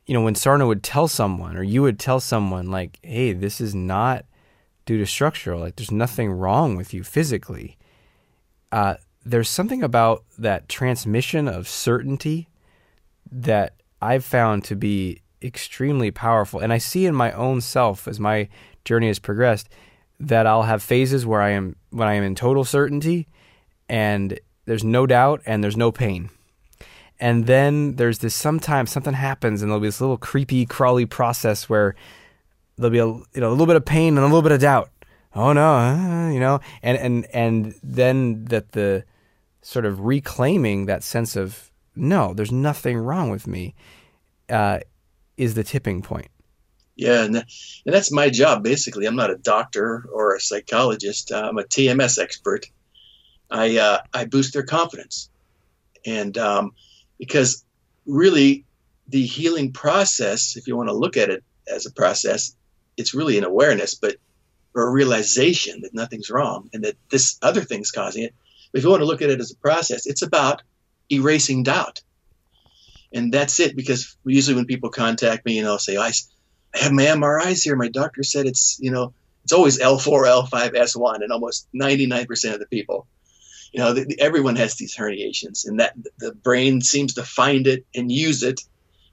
you 0.08 0.14
know, 0.14 0.22
when 0.22 0.34
Sarno 0.34 0.66
would 0.66 0.82
tell 0.82 1.06
someone 1.06 1.56
or 1.56 1.62
you 1.62 1.82
would 1.82 1.98
tell 1.98 2.18
someone 2.18 2.70
like, 2.70 2.98
"Hey, 3.02 3.34
this 3.34 3.60
is 3.60 3.74
not 3.74 4.24
due 4.86 4.96
to 4.96 5.06
structural. 5.06 5.60
Like, 5.60 5.76
there's 5.76 5.92
nothing 5.92 6.32
wrong 6.32 6.76
with 6.76 6.94
you 6.94 7.04
physically." 7.04 7.76
Uh, 8.72 8.94
there's 9.24 9.50
something 9.50 9.82
about 9.82 10.24
that 10.38 10.66
transmission 10.66 11.46
of 11.46 11.68
certainty 11.68 12.48
that 13.30 13.74
I've 14.00 14.24
found 14.24 14.64
to 14.64 14.76
be 14.76 15.22
extremely 15.42 16.10
powerful, 16.10 16.60
and 16.60 16.72
I 16.72 16.78
see 16.78 17.06
in 17.06 17.14
my 17.14 17.32
own 17.32 17.60
self 17.60 18.08
as 18.08 18.18
my 18.18 18.48
journey 18.84 19.08
has 19.08 19.18
progressed 19.18 19.68
that 20.20 20.46
I'll 20.46 20.64
have 20.64 20.82
phases 20.82 21.24
where 21.24 21.40
I 21.40 21.50
am 21.50 21.76
when 21.90 22.08
I 22.08 22.14
am 22.14 22.24
in 22.24 22.34
total 22.34 22.64
certainty, 22.64 23.28
and 23.88 24.38
there's 24.64 24.84
no 24.84 25.06
doubt 25.06 25.42
and 25.46 25.62
there's 25.62 25.76
no 25.76 25.92
pain. 25.92 26.30
And 27.20 27.46
then 27.46 27.96
there's 27.96 28.18
this 28.18 28.34
sometimes 28.34 28.90
something 28.90 29.14
happens 29.14 29.60
and 29.60 29.70
there'll 29.70 29.80
be 29.80 29.88
this 29.88 30.00
little 30.00 30.18
creepy 30.18 30.66
crawly 30.66 31.06
process 31.06 31.68
where 31.68 31.96
there'll 32.76 32.90
be 32.90 32.98
a 32.98 33.06
you 33.06 33.40
know 33.40 33.48
a 33.48 33.50
little 33.50 33.66
bit 33.66 33.76
of 33.76 33.84
pain 33.84 34.16
and 34.16 34.18
a 34.18 34.28
little 34.28 34.42
bit 34.42 34.52
of 34.52 34.60
doubt. 34.60 34.90
Oh 35.34 35.52
no 35.52 35.74
uh, 35.74 36.30
you 36.30 36.38
know 36.38 36.60
and 36.82 36.96
and 36.98 37.26
and 37.32 37.74
then 37.82 38.44
that 38.46 38.72
the 38.72 39.04
sort 39.62 39.84
of 39.84 40.04
reclaiming 40.04 40.86
that 40.86 41.02
sense 41.02 41.34
of 41.34 41.67
no 41.98 42.34
there's 42.34 42.52
nothing 42.52 42.96
wrong 42.96 43.30
with 43.30 43.46
me 43.46 43.74
uh, 44.50 44.80
is 45.36 45.54
the 45.54 45.64
tipping 45.64 46.02
point. 46.02 46.28
Yeah 46.96 47.22
and, 47.24 47.36
and 47.36 47.44
that's 47.94 48.12
my 48.12 48.30
job 48.30 48.62
basically. 48.62 49.06
I'm 49.06 49.16
not 49.16 49.30
a 49.30 49.36
doctor 49.36 50.04
or 50.12 50.34
a 50.34 50.40
psychologist. 50.40 51.32
I'm 51.32 51.58
a 51.58 51.64
tms 51.64 52.18
expert. 52.18 52.66
I 53.50 53.78
uh, 53.78 53.98
i 54.14 54.24
boost 54.24 54.52
their 54.52 54.64
confidence. 54.64 55.30
And 56.06 56.36
um, 56.38 56.72
because 57.18 57.64
really 58.06 58.64
the 59.08 59.24
healing 59.24 59.72
process, 59.72 60.56
if 60.56 60.66
you 60.66 60.76
want 60.76 60.88
to 60.88 60.94
look 60.94 61.16
at 61.16 61.30
it 61.30 61.42
as 61.66 61.86
a 61.86 61.92
process, 61.92 62.54
it's 62.96 63.14
really 63.14 63.38
an 63.38 63.44
awareness, 63.44 63.94
but 63.94 64.16
or 64.74 64.88
a 64.88 64.90
realization 64.90 65.80
that 65.82 65.94
nothing's 65.94 66.30
wrong 66.30 66.68
and 66.72 66.84
that 66.84 66.96
this 67.10 67.38
other 67.42 67.62
thing's 67.62 67.90
causing 67.90 68.22
it. 68.22 68.34
But 68.70 68.78
if 68.78 68.84
you 68.84 68.90
want 68.90 69.00
to 69.00 69.06
look 69.06 69.22
at 69.22 69.30
it 69.30 69.40
as 69.40 69.50
a 69.50 69.56
process, 69.56 70.06
it's 70.06 70.22
about 70.22 70.62
erasing 71.10 71.62
doubt. 71.62 72.02
And 73.12 73.32
that's 73.32 73.58
it, 73.60 73.74
because 73.74 74.16
usually 74.24 74.56
when 74.56 74.66
people 74.66 74.90
contact 74.90 75.46
me, 75.46 75.56
you 75.56 75.62
know, 75.62 75.78
say, 75.78 75.96
I, 75.96 76.12
I 76.74 76.78
have 76.78 76.92
my 76.92 77.04
MRIs 77.04 77.64
here. 77.64 77.76
My 77.76 77.88
doctor 77.88 78.22
said 78.22 78.46
it's, 78.46 78.78
you 78.80 78.90
know, 78.90 79.14
it's 79.44 79.52
always 79.52 79.78
L4, 79.78 80.48
L5, 80.50 80.74
S1, 80.74 81.22
and 81.22 81.32
almost 81.32 81.66
99% 81.74 82.52
of 82.52 82.60
the 82.60 82.66
people 82.66 83.06
you 83.72 83.80
know, 83.80 83.92
the, 83.92 84.04
the, 84.04 84.20
everyone 84.20 84.56
has 84.56 84.74
these 84.74 84.96
herniations, 84.96 85.66
and 85.66 85.80
that 85.80 85.94
the 86.18 86.32
brain 86.32 86.80
seems 86.80 87.14
to 87.14 87.24
find 87.24 87.66
it 87.66 87.86
and 87.94 88.10
use 88.10 88.42
it, 88.42 88.60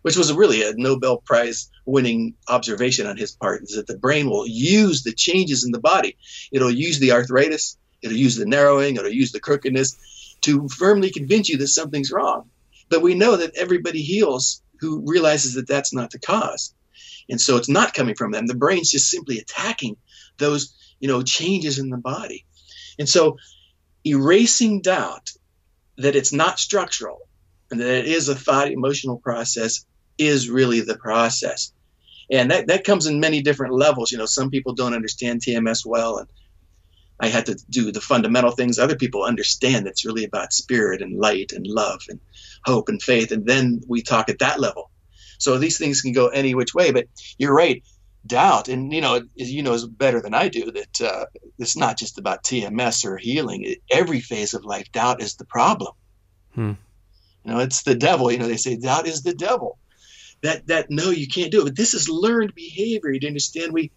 which 0.02 0.18
was 0.18 0.32
really 0.32 0.64
a 0.64 0.74
Nobel 0.76 1.18
Prize 1.18 1.70
winning 1.86 2.36
observation 2.48 3.08
on 3.08 3.18
his 3.18 3.32
part, 3.32 3.64
is 3.64 3.76
that 3.76 3.88
the 3.88 3.98
brain 3.98 4.30
will 4.30 4.48
use 4.48 5.04
the 5.04 5.14
changes 5.14 5.66
in 5.66 5.72
the 5.72 5.80
body. 5.80 6.18
It'll 6.52 6.72
use 6.72 7.00
the 7.00 7.12
arthritis, 7.12 7.78
it'll 8.02 8.18
use 8.18 8.36
the 8.36 8.46
narrowing, 8.46 8.96
it'll 8.96 9.10
use 9.10 9.32
the 9.32 9.40
crookedness 9.40 9.98
to 10.46 10.68
firmly 10.70 11.12
convince 11.12 11.50
you 11.50 11.58
that 11.58 11.68
something's 11.68 12.12
wrong. 12.12 12.50
But 12.90 13.02
we 13.02 13.16
know 13.16 13.36
that 13.38 13.56
everybody 13.56 14.02
heals 14.02 14.62
who 14.80 15.04
realizes 15.06 15.56
that 15.56 15.68
that's 15.68 15.94
not 15.94 16.12
the 16.12 16.20
cause. 16.20 16.74
And 17.30 17.42
so 17.42 17.58
it's 17.58 17.70
not 17.70 17.94
coming 17.94 18.16
from 18.16 18.32
them. 18.32 18.46
The 18.46 18.56
brain's 18.56 18.92
just 18.92 19.10
simply 19.10 19.40
attacking 19.40 19.98
those, 20.38 20.76
you 21.00 21.08
know, 21.08 21.24
changes 21.24 21.80
in 21.80 21.90
the 21.90 21.98
body. 21.98 22.46
And 23.00 23.10
so 23.10 23.38
erasing 24.06 24.82
doubt 24.82 25.32
that 25.98 26.16
it's 26.16 26.32
not 26.32 26.60
structural 26.60 27.22
and 27.72 27.80
that 27.80 27.96
it 28.00 28.06
is 28.06 28.30
a 28.30 28.36
thought 28.36 28.72
emotional 28.72 29.18
process 29.18 29.86
is 30.18 30.50
really 30.50 30.82
the 30.82 30.98
process. 30.98 31.74
And 32.30 32.52
that, 32.52 32.68
that 32.68 32.84
comes 32.84 33.08
in 33.08 33.20
many 33.20 33.42
different 33.42 33.74
levels. 33.74 34.12
You 34.12 34.20
know, 34.20 34.26
some 34.26 34.50
people 34.52 34.74
don't 34.74 34.94
understand 34.94 35.42
TMS 35.42 35.86
well, 35.86 36.18
and 36.18 36.28
I 37.20 37.28
had 37.28 37.46
to 37.48 37.56
do 37.70 37.92
the 37.92 38.02
fundamental 38.02 38.52
things. 38.52 38.78
Other 38.78 38.96
people 38.96 39.24
understand 39.24 39.88
it's 39.88 40.06
really 40.06 40.26
about 40.26 40.54
spirit 40.54 41.02
and 41.02 41.18
light 41.18 41.54
and 41.54 41.66
love 41.66 42.02
and 42.10 42.20
hope 42.66 42.90
and 42.90 43.02
faith. 43.02 43.32
And 43.32 43.46
then 43.46 43.82
we 43.88 44.02
talk 44.02 44.30
at 44.30 44.40
that 44.40 44.60
level. 44.60 44.92
So 45.38 45.58
these 45.58 45.78
things 45.78 46.02
can 46.02 46.12
go 46.12 46.28
any 46.28 46.56
which 46.56 46.74
way. 46.74 46.92
But 46.92 47.08
you're 47.38 47.56
right 47.56 47.84
doubt, 48.26 48.68
and 48.68 48.92
you 48.92 49.02
know, 49.02 49.22
you 49.36 49.64
know 49.64 49.74
is 49.74 49.86
better 49.86 50.22
than 50.22 50.34
I 50.34 50.50
do 50.50 50.72
that 50.72 51.02
uh, 51.02 51.26
it's 51.60 51.78
not 51.78 51.98
just 51.98 52.18
about 52.18 52.44
TMS 52.44 53.06
or 53.06 53.18
healing. 53.18 53.76
every 53.92 54.20
phase 54.20 54.54
of 54.54 54.66
life, 54.66 54.92
doubt 54.92 55.22
is 55.22 55.36
the 55.36 55.46
problem. 55.46 55.94
Hmm. 56.54 56.74
You 57.44 57.52
know, 57.52 57.60
it's 57.60 57.84
the 57.84 57.96
devil. 57.96 58.32
You 58.32 58.40
know, 58.40 58.48
they 58.48 58.58
say 58.58 58.78
doubt 58.78 59.08
is 59.08 59.22
the 59.22 59.34
devil. 59.34 59.78
That 60.42 60.68
that 60.68 60.90
no, 60.90 61.12
you 61.12 61.28
can't 61.28 61.52
do 61.52 61.62
it. 61.62 61.66
But 61.66 61.76
this 61.76 61.94
is 61.94 62.10
learned 62.10 62.56
behavior. 62.56 63.12
You 63.12 63.28
understand? 63.28 63.74
We 63.74 63.92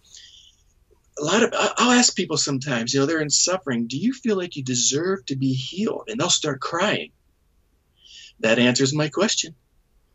a 1.19 1.23
lot 1.23 1.43
of 1.43 1.53
I'll 1.53 1.91
ask 1.91 2.15
people 2.15 2.37
sometimes. 2.37 2.93
You 2.93 3.01
know, 3.01 3.05
they're 3.05 3.21
in 3.21 3.29
suffering. 3.29 3.87
Do 3.87 3.97
you 3.97 4.13
feel 4.13 4.37
like 4.37 4.55
you 4.55 4.63
deserve 4.63 5.25
to 5.27 5.35
be 5.35 5.53
healed? 5.53 6.07
And 6.07 6.19
they'll 6.19 6.29
start 6.29 6.61
crying. 6.61 7.11
That 8.39 8.59
answers 8.59 8.93
my 8.93 9.09
question. 9.09 9.55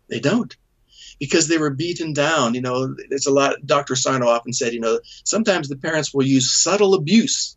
They 0.08 0.20
don't 0.20 0.54
because 1.18 1.48
they 1.48 1.58
were 1.58 1.70
beaten 1.70 2.12
down. 2.12 2.54
You 2.54 2.60
know, 2.60 2.94
there's 3.08 3.26
a 3.26 3.32
lot. 3.32 3.56
Dr. 3.64 3.96
Sarno 3.96 4.28
often 4.28 4.52
said, 4.52 4.72
you 4.72 4.80
know, 4.80 5.00
sometimes 5.24 5.68
the 5.68 5.76
parents 5.76 6.12
will 6.12 6.26
use 6.26 6.50
subtle 6.50 6.94
abuse. 6.94 7.56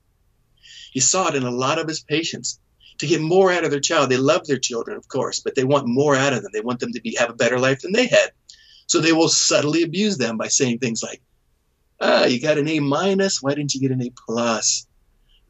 He 0.91 0.99
saw 0.99 1.27
it 1.27 1.35
in 1.35 1.43
a 1.43 1.51
lot 1.51 1.79
of 1.79 1.87
his 1.87 2.01
patients 2.01 2.59
to 2.99 3.07
get 3.07 3.21
more 3.21 3.51
out 3.51 3.63
of 3.63 3.71
their 3.71 3.79
child. 3.79 4.09
They 4.09 4.17
love 4.17 4.47
their 4.47 4.57
children, 4.57 4.97
of 4.97 5.07
course, 5.07 5.39
but 5.39 5.55
they 5.55 5.63
want 5.63 5.87
more 5.87 6.15
out 6.15 6.33
of 6.33 6.41
them. 6.41 6.51
They 6.53 6.61
want 6.61 6.79
them 6.79 6.93
to 6.93 7.01
be 7.01 7.15
have 7.15 7.29
a 7.29 7.35
better 7.35 7.59
life 7.59 7.81
than 7.81 7.91
they 7.91 8.07
had. 8.07 8.31
So 8.87 8.99
they 8.99 9.11
will 9.11 9.29
subtly 9.29 9.83
abuse 9.83 10.17
them 10.17 10.37
by 10.37 10.47
saying 10.47 10.79
things 10.79 11.03
like, 11.03 11.21
"Ah, 11.99 12.25
you 12.25 12.41
got 12.41 12.57
an 12.57 12.67
A 12.67 12.79
minus. 12.79 13.41
Why 13.41 13.53
didn't 13.53 13.73
you 13.73 13.81
get 13.81 13.91
an 13.91 14.01
A 14.01 14.11
plus? 14.11 14.87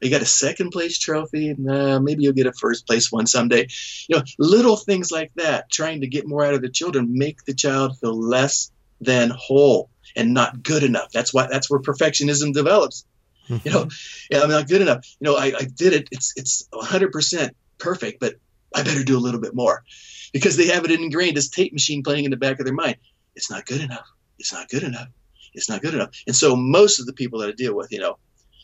You 0.00 0.10
got 0.10 0.22
a 0.22 0.26
second 0.26 0.70
place 0.70 0.98
trophy. 0.98 1.54
Nah, 1.58 1.98
maybe 1.98 2.22
you'll 2.22 2.32
get 2.32 2.46
a 2.46 2.52
first 2.52 2.86
place 2.86 3.10
one 3.10 3.26
someday. 3.26 3.66
You 4.08 4.16
know, 4.16 4.22
little 4.38 4.76
things 4.76 5.10
like 5.10 5.32
that, 5.34 5.70
trying 5.70 6.02
to 6.02 6.06
get 6.06 6.26
more 6.26 6.44
out 6.44 6.54
of 6.54 6.62
the 6.62 6.68
children, 6.68 7.18
make 7.18 7.44
the 7.44 7.54
child 7.54 7.98
feel 7.98 8.18
less 8.18 8.70
than 9.00 9.30
whole 9.30 9.90
and 10.14 10.34
not 10.34 10.62
good 10.62 10.82
enough. 10.84 11.10
That's 11.12 11.34
why 11.34 11.48
that's 11.48 11.68
where 11.68 11.80
perfectionism 11.80 12.52
develops. 12.52 13.04
Mm-hmm. 13.48 13.68
You 13.68 13.74
know, 13.74 13.88
yeah, 14.30 14.42
I'm 14.42 14.50
not 14.50 14.68
good 14.68 14.82
enough. 14.82 15.04
You 15.20 15.24
know, 15.26 15.36
I, 15.36 15.52
I 15.58 15.64
did 15.64 15.92
it. 15.92 16.08
It's 16.12 16.34
it's 16.36 16.68
100% 16.72 17.50
perfect, 17.78 18.20
but 18.20 18.34
I 18.74 18.82
better 18.82 19.02
do 19.02 19.16
a 19.16 19.20
little 19.20 19.40
bit 19.40 19.54
more 19.54 19.84
because 20.32 20.56
they 20.56 20.66
have 20.68 20.84
it 20.84 20.90
ingrained 20.90 21.38
as 21.38 21.48
tape 21.48 21.72
machine 21.72 22.02
playing 22.02 22.24
in 22.24 22.30
the 22.30 22.36
back 22.36 22.60
of 22.60 22.66
their 22.66 22.74
mind. 22.74 22.96
It's 23.34 23.50
not 23.50 23.66
good 23.66 23.80
enough. 23.80 24.06
It's 24.38 24.52
not 24.52 24.68
good 24.68 24.82
enough. 24.82 25.08
It's 25.54 25.68
not 25.68 25.82
good 25.82 25.94
enough. 25.94 26.10
And 26.26 26.36
so 26.36 26.56
most 26.56 27.00
of 27.00 27.06
the 27.06 27.12
people 27.12 27.40
that 27.40 27.48
I 27.48 27.52
deal 27.52 27.74
with, 27.74 27.92
you 27.92 28.00
know, 28.00 28.18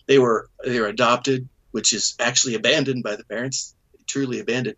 they 0.06 0.18
were 0.18 0.50
they 0.64 0.80
were 0.80 0.88
adopted, 0.88 1.48
which 1.70 1.92
is 1.92 2.14
actually 2.20 2.54
abandoned 2.54 3.02
by 3.02 3.16
the 3.16 3.24
parents, 3.24 3.74
truly 4.06 4.40
abandoned, 4.40 4.76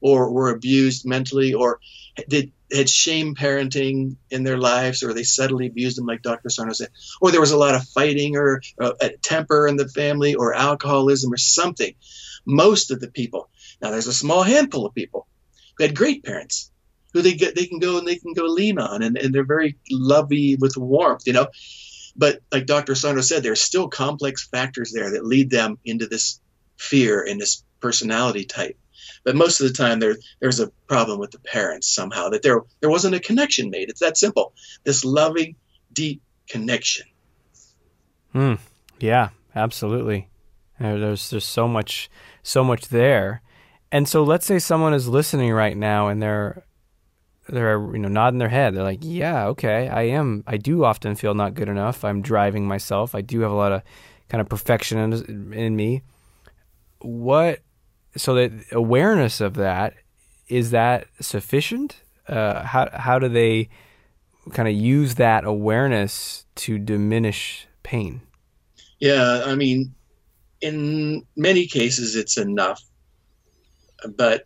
or 0.00 0.32
were 0.32 0.50
abused 0.50 1.06
mentally, 1.06 1.54
or 1.54 1.80
did 2.28 2.52
had 2.72 2.88
shame 2.88 3.34
parenting 3.34 4.16
in 4.30 4.44
their 4.44 4.56
lives, 4.56 5.02
or 5.02 5.12
they 5.12 5.24
subtly 5.24 5.66
abused 5.66 5.98
them, 5.98 6.06
like 6.06 6.22
Dr. 6.22 6.48
Sarno 6.48 6.72
said, 6.72 6.88
or 7.20 7.30
there 7.30 7.40
was 7.40 7.52
a 7.52 7.58
lot 7.58 7.74
of 7.74 7.86
fighting 7.88 8.36
or 8.36 8.62
uh, 8.80 8.92
temper 9.20 9.66
in 9.66 9.76
the 9.76 9.88
family, 9.88 10.34
or 10.34 10.54
alcoholism, 10.54 11.32
or 11.32 11.36
something. 11.36 11.94
Most 12.46 12.90
of 12.90 12.98
the 12.98 13.10
people. 13.10 13.50
Now, 13.80 13.90
there's 13.90 14.06
a 14.06 14.12
small 14.12 14.42
handful 14.42 14.86
of 14.86 14.94
people 14.94 15.26
who 15.76 15.84
had 15.84 15.94
great 15.94 16.24
parents 16.24 16.71
who 17.12 17.22
they 17.22 17.34
get 17.34 17.54
they 17.54 17.66
can 17.66 17.78
go 17.78 17.98
and 17.98 18.06
they 18.06 18.16
can 18.16 18.32
go 18.32 18.44
lean 18.44 18.78
on, 18.78 19.02
and, 19.02 19.16
and 19.16 19.34
they're 19.34 19.44
very 19.44 19.76
lovey 19.90 20.56
with 20.56 20.76
warmth, 20.76 21.26
you 21.26 21.32
know. 21.32 21.48
But 22.14 22.40
like 22.50 22.66
Dr. 22.66 22.94
Sarno 22.94 23.22
said, 23.22 23.42
there's 23.42 23.62
still 23.62 23.88
complex 23.88 24.46
factors 24.46 24.92
there 24.92 25.12
that 25.12 25.24
lead 25.24 25.50
them 25.50 25.78
into 25.84 26.06
this 26.06 26.40
fear 26.76 27.22
and 27.22 27.40
this 27.40 27.64
personality 27.80 28.44
type. 28.44 28.78
But 29.24 29.34
most 29.34 29.60
of 29.60 29.68
the 29.68 29.74
time, 29.74 30.00
there 30.00 30.16
there's 30.40 30.60
a 30.60 30.70
problem 30.86 31.18
with 31.18 31.30
the 31.30 31.38
parents 31.38 31.92
somehow 31.92 32.30
that 32.30 32.42
there 32.42 32.62
there 32.80 32.90
wasn't 32.90 33.14
a 33.14 33.20
connection 33.20 33.70
made. 33.70 33.88
It's 33.88 34.00
that 34.00 34.16
simple. 34.16 34.52
This 34.84 35.04
loving, 35.04 35.56
deep 35.92 36.22
connection. 36.48 37.06
Hmm. 38.32 38.54
Yeah. 38.98 39.30
Absolutely. 39.54 40.28
There's 40.78 41.30
there's 41.30 41.44
so 41.44 41.68
much 41.68 42.10
so 42.42 42.64
much 42.64 42.88
there. 42.88 43.42
And 43.90 44.08
so 44.08 44.22
let's 44.22 44.46
say 44.46 44.58
someone 44.58 44.94
is 44.94 45.06
listening 45.06 45.52
right 45.52 45.76
now 45.76 46.08
and 46.08 46.22
they're 46.22 46.64
they're 47.48 47.78
you 47.92 47.98
know 47.98 48.08
nodding 48.08 48.38
their 48.38 48.48
head. 48.48 48.74
They're 48.74 48.82
like, 48.82 49.00
"Yeah, 49.02 49.46
okay, 49.48 49.88
I 49.88 50.02
am. 50.02 50.44
I 50.46 50.56
do 50.56 50.84
often 50.84 51.14
feel 51.14 51.34
not 51.34 51.54
good 51.54 51.68
enough. 51.68 52.04
I'm 52.04 52.22
driving 52.22 52.66
myself. 52.66 53.14
I 53.14 53.20
do 53.20 53.40
have 53.40 53.50
a 53.50 53.54
lot 53.54 53.72
of 53.72 53.82
kind 54.28 54.40
of 54.40 54.48
perfection 54.48 54.98
in, 54.98 55.52
in 55.52 55.76
me. 55.76 56.02
What? 57.00 57.60
So 58.16 58.34
that 58.34 58.52
awareness 58.72 59.40
of 59.40 59.54
that 59.54 59.94
is 60.48 60.70
that 60.70 61.06
sufficient? 61.20 61.96
Uh, 62.28 62.62
how 62.62 62.88
how 62.92 63.18
do 63.18 63.28
they 63.28 63.68
kind 64.50 64.68
of 64.68 64.74
use 64.74 65.14
that 65.16 65.44
awareness 65.44 66.44
to 66.54 66.78
diminish 66.78 67.66
pain? 67.82 68.22
Yeah, 69.00 69.44
I 69.46 69.54
mean, 69.54 69.94
in 70.60 71.26
many 71.36 71.66
cases 71.66 72.16
it's 72.16 72.36
enough, 72.38 72.82
but 74.16 74.44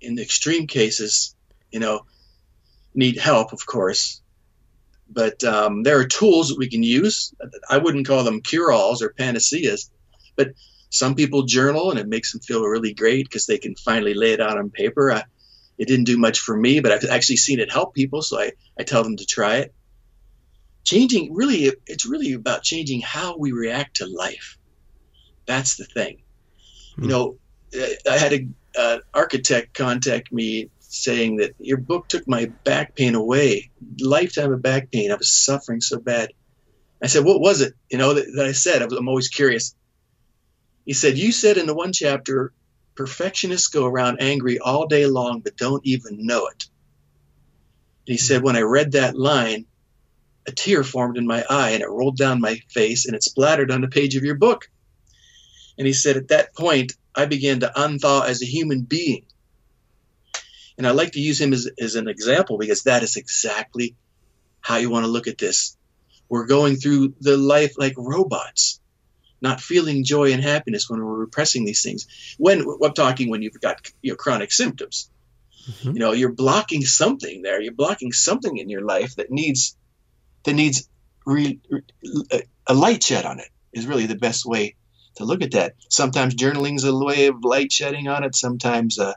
in 0.00 0.18
extreme 0.18 0.66
cases, 0.66 1.34
you 1.70 1.80
know, 1.80 2.02
need 2.94 3.18
help, 3.18 3.52
of 3.52 3.66
course. 3.66 4.20
But 5.10 5.44
um, 5.44 5.82
there 5.82 5.98
are 5.98 6.06
tools 6.06 6.48
that 6.48 6.58
we 6.58 6.70
can 6.70 6.82
use. 6.82 7.34
I 7.68 7.78
wouldn't 7.78 8.06
call 8.06 8.24
them 8.24 8.40
cure-alls 8.40 9.02
or 9.02 9.10
panaceas, 9.10 9.90
but 10.36 10.54
some 10.88 11.14
people 11.14 11.44
journal 11.44 11.90
and 11.90 11.98
it 11.98 12.08
makes 12.08 12.32
them 12.32 12.40
feel 12.40 12.62
really 12.62 12.94
great 12.94 13.26
because 13.28 13.46
they 13.46 13.58
can 13.58 13.74
finally 13.74 14.14
lay 14.14 14.32
it 14.32 14.40
out 14.40 14.58
on 14.58 14.70
paper. 14.70 15.12
I, 15.12 15.24
it 15.78 15.88
didn't 15.88 16.04
do 16.04 16.18
much 16.18 16.40
for 16.40 16.56
me, 16.56 16.80
but 16.80 16.92
I've 16.92 17.04
actually 17.04 17.36
seen 17.36 17.60
it 17.60 17.72
help 17.72 17.94
people, 17.94 18.22
so 18.22 18.38
I, 18.38 18.52
I 18.78 18.84
tell 18.84 19.02
them 19.02 19.16
to 19.16 19.26
try 19.26 19.56
it. 19.56 19.74
Changing 20.84 21.34
really, 21.34 21.72
it's 21.86 22.06
really 22.06 22.32
about 22.32 22.62
changing 22.62 23.00
how 23.00 23.38
we 23.38 23.52
react 23.52 23.96
to 23.96 24.06
life. 24.06 24.58
That's 25.46 25.76
the 25.76 25.84
thing. 25.84 26.22
Hmm. 26.96 27.02
You 27.02 27.08
know, 27.08 27.36
I 28.08 28.18
had 28.18 28.32
an 28.32 28.54
uh, 28.76 28.98
architect 29.14 29.74
contact 29.74 30.32
me 30.32 30.70
saying 30.92 31.36
that 31.36 31.54
your 31.58 31.78
book 31.78 32.08
took 32.08 32.26
my 32.28 32.52
back 32.64 32.94
pain 32.94 33.14
away, 33.14 33.70
lifetime 34.00 34.52
of 34.52 34.62
back 34.62 34.90
pain. 34.90 35.10
I 35.10 35.16
was 35.16 35.32
suffering 35.32 35.80
so 35.80 35.98
bad. 35.98 36.32
I 37.02 37.06
said, 37.06 37.24
"What 37.24 37.40
was 37.40 37.60
it?" 37.60 37.74
You 37.90 37.98
know 37.98 38.14
that, 38.14 38.26
that 38.36 38.46
I 38.46 38.52
said. 38.52 38.82
I 38.82 38.84
am 38.84 39.08
always 39.08 39.28
curious. 39.28 39.74
He 40.84 40.92
said, 40.92 41.18
"You 41.18 41.32
said 41.32 41.56
in 41.56 41.66
the 41.66 41.74
one 41.74 41.92
chapter, 41.92 42.52
perfectionists 42.94 43.68
go 43.68 43.86
around 43.86 44.18
angry 44.20 44.58
all 44.58 44.86
day 44.86 45.06
long, 45.06 45.40
but 45.40 45.56
don't 45.56 45.84
even 45.86 46.26
know 46.26 46.46
it." 46.46 46.64
And 48.06 48.14
he 48.14 48.18
said, 48.18 48.42
when 48.42 48.56
I 48.56 48.62
read 48.62 48.92
that 48.92 49.16
line, 49.16 49.66
a 50.46 50.52
tear 50.52 50.82
formed 50.82 51.16
in 51.16 51.26
my 51.26 51.44
eye 51.48 51.70
and 51.70 51.82
it 51.82 51.88
rolled 51.88 52.16
down 52.16 52.40
my 52.40 52.56
face 52.68 53.06
and 53.06 53.14
it 53.14 53.22
splattered 53.22 53.70
on 53.70 53.80
the 53.80 53.88
page 53.88 54.16
of 54.16 54.24
your 54.24 54.34
book. 54.34 54.68
And 55.78 55.86
he 55.86 55.92
said, 55.92 56.16
at 56.16 56.28
that 56.28 56.54
point, 56.56 56.94
I 57.14 57.26
began 57.26 57.60
to 57.60 57.72
unthaw 57.76 58.26
as 58.26 58.42
a 58.42 58.46
human 58.46 58.82
being. 58.82 59.24
And 60.78 60.86
I 60.86 60.90
like 60.92 61.12
to 61.12 61.20
use 61.20 61.40
him 61.40 61.52
as, 61.52 61.68
as 61.78 61.94
an 61.94 62.08
example 62.08 62.58
because 62.58 62.84
that 62.84 63.02
is 63.02 63.16
exactly 63.16 63.94
how 64.60 64.76
you 64.76 64.90
want 64.90 65.04
to 65.04 65.10
look 65.10 65.26
at 65.26 65.38
this. 65.38 65.76
We're 66.28 66.46
going 66.46 66.76
through 66.76 67.14
the 67.20 67.36
life 67.36 67.74
like 67.76 67.94
robots, 67.98 68.80
not 69.40 69.60
feeling 69.60 70.04
joy 70.04 70.32
and 70.32 70.42
happiness 70.42 70.88
when 70.88 71.04
we're 71.04 71.18
repressing 71.18 71.64
these 71.64 71.82
things. 71.82 72.36
When 72.38 72.64
I'm 72.82 72.94
talking 72.94 73.28
when 73.28 73.42
you've 73.42 73.60
got 73.60 73.90
you 74.00 74.12
know, 74.12 74.16
chronic 74.16 74.50
symptoms, 74.52 75.10
mm-hmm. 75.68 75.92
you 75.92 75.98
know, 75.98 76.12
you're 76.12 76.32
blocking 76.32 76.84
something 76.84 77.42
there. 77.42 77.60
You're 77.60 77.74
blocking 77.74 78.12
something 78.12 78.56
in 78.56 78.70
your 78.70 78.82
life 78.82 79.16
that 79.16 79.30
needs 79.30 79.76
that 80.44 80.54
needs 80.54 80.88
re, 81.26 81.60
re, 81.70 81.82
a 82.66 82.74
light 82.74 83.02
shed 83.02 83.26
on 83.26 83.40
it. 83.40 83.48
Is 83.72 83.86
really 83.86 84.06
the 84.06 84.16
best 84.16 84.44
way 84.44 84.76
to 85.16 85.24
look 85.24 85.42
at 85.42 85.52
that. 85.52 85.74
Sometimes 85.88 86.34
journaling 86.34 86.76
is 86.76 86.84
a 86.84 86.94
way 86.96 87.26
of 87.26 87.44
light 87.44 87.72
shedding 87.72 88.08
on 88.08 88.24
it. 88.24 88.34
Sometimes 88.34 88.98
a, 88.98 89.16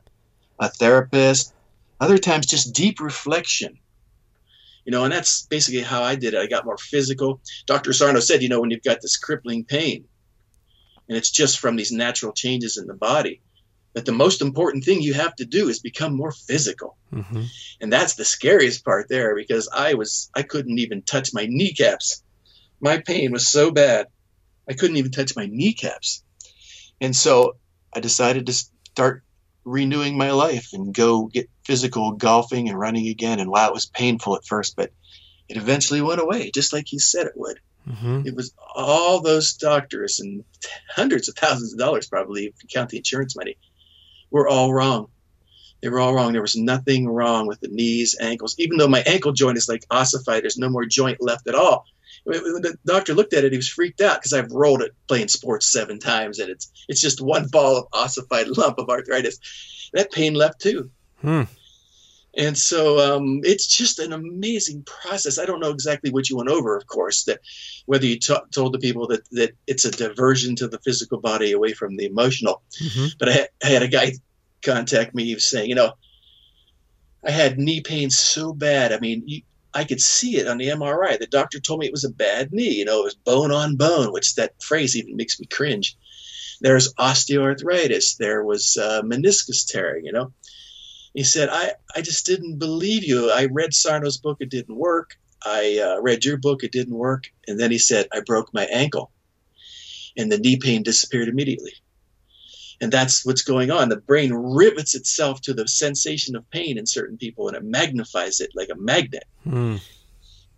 a 0.59 0.69
therapist. 0.69 1.53
Other 1.99 2.17
times 2.17 2.45
just 2.45 2.73
deep 2.73 2.99
reflection. 2.99 3.79
You 4.85 4.91
know, 4.91 5.03
and 5.03 5.11
that's 5.11 5.45
basically 5.47 5.81
how 5.81 6.03
I 6.03 6.15
did 6.15 6.33
it. 6.33 6.39
I 6.39 6.47
got 6.47 6.65
more 6.65 6.77
physical. 6.77 7.41
Dr. 7.65 7.91
Sarno 7.93 8.19
said, 8.19 8.43
you 8.43 8.49
know, 8.49 8.61
when 8.61 8.69
you've 8.69 8.83
got 8.83 9.01
this 9.01 9.17
crippling 9.17 9.65
pain, 9.65 10.05
and 11.07 11.17
it's 11.17 11.31
just 11.31 11.59
from 11.59 11.75
these 11.75 11.91
natural 11.91 12.33
changes 12.33 12.77
in 12.77 12.85
the 12.85 12.93
body, 12.93 13.41
that 13.93 14.05
the 14.05 14.11
most 14.11 14.41
important 14.41 14.83
thing 14.83 15.01
you 15.01 15.13
have 15.13 15.35
to 15.37 15.45
do 15.45 15.69
is 15.69 15.79
become 15.79 16.15
more 16.15 16.31
physical. 16.31 16.97
Mm-hmm. 17.13 17.43
And 17.81 17.93
that's 17.93 18.15
the 18.15 18.25
scariest 18.25 18.83
part 18.83 19.07
there 19.09 19.35
because 19.35 19.69
I 19.73 19.93
was 19.93 20.29
I 20.35 20.43
couldn't 20.43 20.79
even 20.79 21.01
touch 21.01 21.33
my 21.33 21.45
kneecaps. 21.47 22.21
My 22.81 22.99
pain 22.99 23.31
was 23.31 23.47
so 23.47 23.71
bad 23.71 24.07
I 24.69 24.73
couldn't 24.73 24.97
even 24.97 25.11
touch 25.11 25.35
my 25.35 25.45
kneecaps. 25.45 26.23
And 26.99 27.15
so 27.15 27.57
I 27.93 27.99
decided 27.99 28.47
to 28.47 28.53
start 28.53 29.23
renewing 29.65 30.17
my 30.17 30.32
life 30.32 30.69
and 30.73 30.93
go 30.93 31.25
get 31.25 31.49
physical 31.63 32.12
golfing 32.12 32.69
and 32.69 32.80
running 32.80 33.08
again. 33.08 33.39
And 33.39 33.49
wow, 33.49 33.67
it 33.67 33.73
was 33.73 33.88
painful 33.88 34.36
at 34.36 34.45
first, 34.45 34.75
but 34.75 34.91
it 35.49 35.58
eventually 35.58 36.01
went 36.01 36.21
away, 36.21 36.51
just 36.51 36.71
like 36.71 36.86
he 36.88 36.99
said 36.99 37.28
it 37.28 37.34
would. 37.36 37.60
Mm-hmm. 37.88 38.28
It 38.28 38.36
was 38.36 38.54
all 38.75 39.21
those 39.21 39.54
doctors 39.54 40.19
and 40.19 40.43
hundreds 40.89 41.28
of 41.30 41.36
thousands 41.36 41.73
of 41.73 41.80
dollars, 41.80 42.08
probably, 42.08 42.45
if 42.45 42.56
you 42.63 42.69
count 42.71 42.89
the 42.89 42.97
insurance 42.97 43.36
money, 43.36 43.58
were 44.32 44.47
all 44.47 44.73
wrong. 44.73 45.08
They 45.82 45.89
were 45.89 45.99
all 45.99 46.15
wrong. 46.15 46.34
There 46.34 46.41
was 46.41 46.56
nothing 46.56 47.08
wrong 47.08 47.47
with 47.47 47.60
the 47.60 47.67
knees, 47.67 48.15
ankles. 48.19 48.56
Even 48.58 48.78
though 48.78 48.88
my 48.88 49.04
ankle 49.06 49.34
joint 49.34 49.58
is 49.58 49.69
like 49.69 49.86
ossified, 49.91 50.43
there's 50.43 50.58
no 50.58 50.69
more 50.69 50.86
joint 50.86 51.21
left 51.21 51.47
at 51.47 51.54
all 51.54 51.86
the 52.25 52.77
doctor 52.85 53.13
looked 53.13 53.33
at 53.33 53.43
it, 53.43 53.51
he 53.51 53.57
was 53.57 53.69
freaked 53.69 54.01
out 54.01 54.17
because 54.17 54.33
I've 54.33 54.51
rolled 54.51 54.81
it 54.81 54.91
playing 55.07 55.27
sports 55.27 55.71
seven 55.71 55.99
times, 55.99 56.39
and 56.39 56.49
it's 56.49 56.71
it's 56.88 57.01
just 57.01 57.21
one 57.21 57.47
ball 57.47 57.77
of 57.77 57.88
ossified 57.93 58.47
lump 58.57 58.79
of 58.79 58.89
arthritis. 58.89 59.39
That 59.93 60.11
pain 60.11 60.33
left 60.33 60.61
too. 60.61 60.89
Hmm. 61.21 61.43
And 62.38 62.57
so 62.57 62.99
um, 62.99 63.41
it's 63.43 63.65
just 63.65 63.99
an 63.99 64.11
amazing 64.11 64.83
process. 64.83 65.39
I 65.39 65.45
don't 65.45 65.61
know 65.61 65.69
exactly 65.69 66.11
what 66.11 66.29
you 66.29 66.35
went 66.35 66.49
over, 66.49 66.75
of 66.75 66.85
course, 66.85 67.23
that 67.25 67.39
whether 67.85 68.05
you 68.05 68.19
t- 68.19 68.35
told 68.51 68.73
the 68.73 68.79
people 68.79 69.07
that, 69.07 69.21
that 69.31 69.51
it's 69.67 69.85
a 69.85 69.91
diversion 69.91 70.55
to 70.57 70.67
the 70.67 70.79
physical 70.79 71.19
body 71.19 71.53
away 71.53 71.71
from 71.71 71.95
the 71.95 72.05
emotional. 72.05 72.61
Mm-hmm. 72.83 73.05
But 73.19 73.29
I, 73.29 73.47
I, 73.63 73.67
had 73.67 73.83
a 73.83 73.88
guy 73.88 74.13
contact 74.63 75.15
me. 75.15 75.23
He 75.25 75.33
was 75.33 75.49
saying, 75.49 75.69
you 75.69 75.75
know, 75.75 75.93
I 77.25 77.31
had 77.31 77.57
knee 77.57 77.81
pain 77.81 78.09
so 78.09 78.53
bad. 78.53 78.91
I 78.91 78.99
mean, 78.99 79.23
you, 79.25 79.41
I 79.75 79.83
could 79.83 80.01
see 80.01 80.38
it 80.38 80.47
on 80.47 80.57
the 80.57 80.69
MRI. 80.69 81.19
The 81.19 81.27
doctor 81.27 81.59
told 81.59 81.81
me 81.81 81.85
it 81.85 81.91
was 81.91 82.05
a 82.05 82.09
bad 82.09 82.53
knee. 82.53 82.75
You 82.75 82.85
know, 82.85 83.01
it 83.01 83.03
was 83.03 83.15
bone 83.15 83.51
on 83.51 83.75
bone, 83.75 84.13
which 84.13 84.35
that 84.35 84.63
phrase 84.63 84.95
even 84.95 85.17
makes 85.17 85.38
me 85.39 85.45
cringe. 85.47 85.97
There's 86.61 86.93
osteoarthritis. 86.93 88.15
There 88.17 88.43
was 88.43 88.77
uh, 88.77 89.01
meniscus 89.01 89.67
tearing. 89.67 90.05
You 90.05 90.13
know, 90.13 90.33
he 91.13 91.23
said, 91.23 91.49
I, 91.49 91.73
I 91.93 92.01
just 92.01 92.25
didn't 92.25 92.57
believe 92.57 93.03
you. 93.03 93.29
I 93.31 93.47
read 93.51 93.73
Sarno's 93.73 94.17
book, 94.17 94.38
it 94.39 94.49
didn't 94.49 94.77
work. 94.77 95.17
I 95.43 95.79
uh, 95.79 96.01
read 96.01 96.25
your 96.25 96.38
book, 96.38 96.63
it 96.63 96.71
didn't 96.71 96.95
work. 96.95 97.25
And 97.47 97.59
then 97.59 97.71
he 97.71 97.77
said, 97.77 98.07
I 98.13 98.21
broke 98.21 98.53
my 98.53 98.65
ankle. 98.65 99.11
And 100.17 100.31
the 100.31 100.38
knee 100.38 100.57
pain 100.57 100.83
disappeared 100.83 101.27
immediately. 101.27 101.73
And 102.81 102.91
that's 102.91 103.25
what's 103.25 103.41
going 103.41 103.71
on. 103.71 103.89
The 103.89 103.97
brain 103.97 104.33
rivets 104.33 104.95
itself 104.95 105.41
to 105.41 105.53
the 105.53 105.67
sensation 105.67 106.35
of 106.35 106.49
pain 106.49 106.77
in 106.77 106.85
certain 106.85 107.17
people 107.17 107.47
and 107.47 107.55
it 107.55 107.63
magnifies 107.63 108.39
it 108.39 108.51
like 108.53 108.69
a 108.69 108.75
magnet. 108.75 109.25
Mm. 109.47 109.81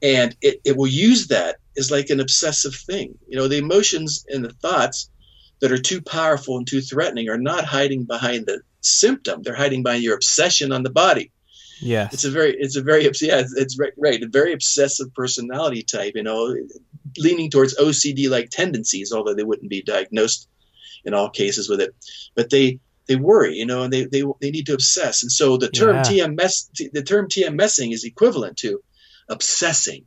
And 0.02 0.36
it, 0.42 0.62
it 0.64 0.78
will 0.78 0.88
use 0.88 1.28
that 1.28 1.58
as 1.78 1.92
like 1.92 2.10
an 2.10 2.20
obsessive 2.20 2.76
thing. 2.76 3.18
You 3.28 3.38
know, 3.38 3.48
the 3.48 3.58
emotions 3.58 4.26
and 4.30 4.44
the 4.44 4.54
thoughts 4.54 5.10
that 5.60 5.72
are 5.72 5.78
too 5.78 6.02
powerful 6.02 6.58
and 6.58 6.68
too 6.68 6.82
threatening 6.82 7.30
are 7.30 7.38
not 7.38 7.66
hiding 7.66 8.04
behind 8.04 8.46
the 8.46 8.62
symptom. 8.82 9.42
They're 9.42 9.56
hiding 9.56 9.84
behind 9.84 10.04
your 10.04 10.16
obsession 10.16 10.72
on 10.72 10.84
the 10.84 10.90
body. 10.90 11.32
Yeah, 11.80 12.10
it's 12.12 12.26
a 12.26 12.32
very, 12.32 12.56
it's 12.58 12.76
a 12.76 12.82
very, 12.82 13.04
yeah, 13.04 13.40
it's, 13.40 13.56
it's 13.56 13.78
right, 13.78 13.94
right, 13.98 14.22
a 14.24 14.28
very 14.28 14.52
obsessive 14.52 15.14
personality 15.14 15.84
type. 15.84 16.14
You 16.16 16.24
know, 16.24 16.56
leaning 17.18 17.52
towards 17.52 17.78
OCD-like 17.78 18.50
tendencies, 18.50 19.12
although 19.12 19.36
they 19.36 19.44
wouldn't 19.44 19.70
be 19.70 19.84
diagnosed 19.84 20.50
in 21.08 21.14
all 21.14 21.30
cases 21.30 21.68
with 21.68 21.82
it. 21.82 21.96
But 22.36 22.52
they 22.52 22.80
they 23.08 23.16
worry, 23.16 23.56
you 23.56 23.66
know, 23.66 23.84
and 23.84 23.92
they 23.92 24.06
they, 24.06 24.24
they 24.42 24.52
need 24.52 24.68
to 24.68 24.74
obsess. 24.74 25.24
And 25.24 25.32
so 25.32 25.58
the 25.58 25.70
term 25.70 25.96
yeah. 25.96 26.04
TMS 26.04 26.92
the 26.92 27.02
term 27.02 27.28
TMSing 27.28 27.94
is 27.94 28.04
equivalent 28.04 28.58
to 28.58 28.84
obsessing 29.30 30.06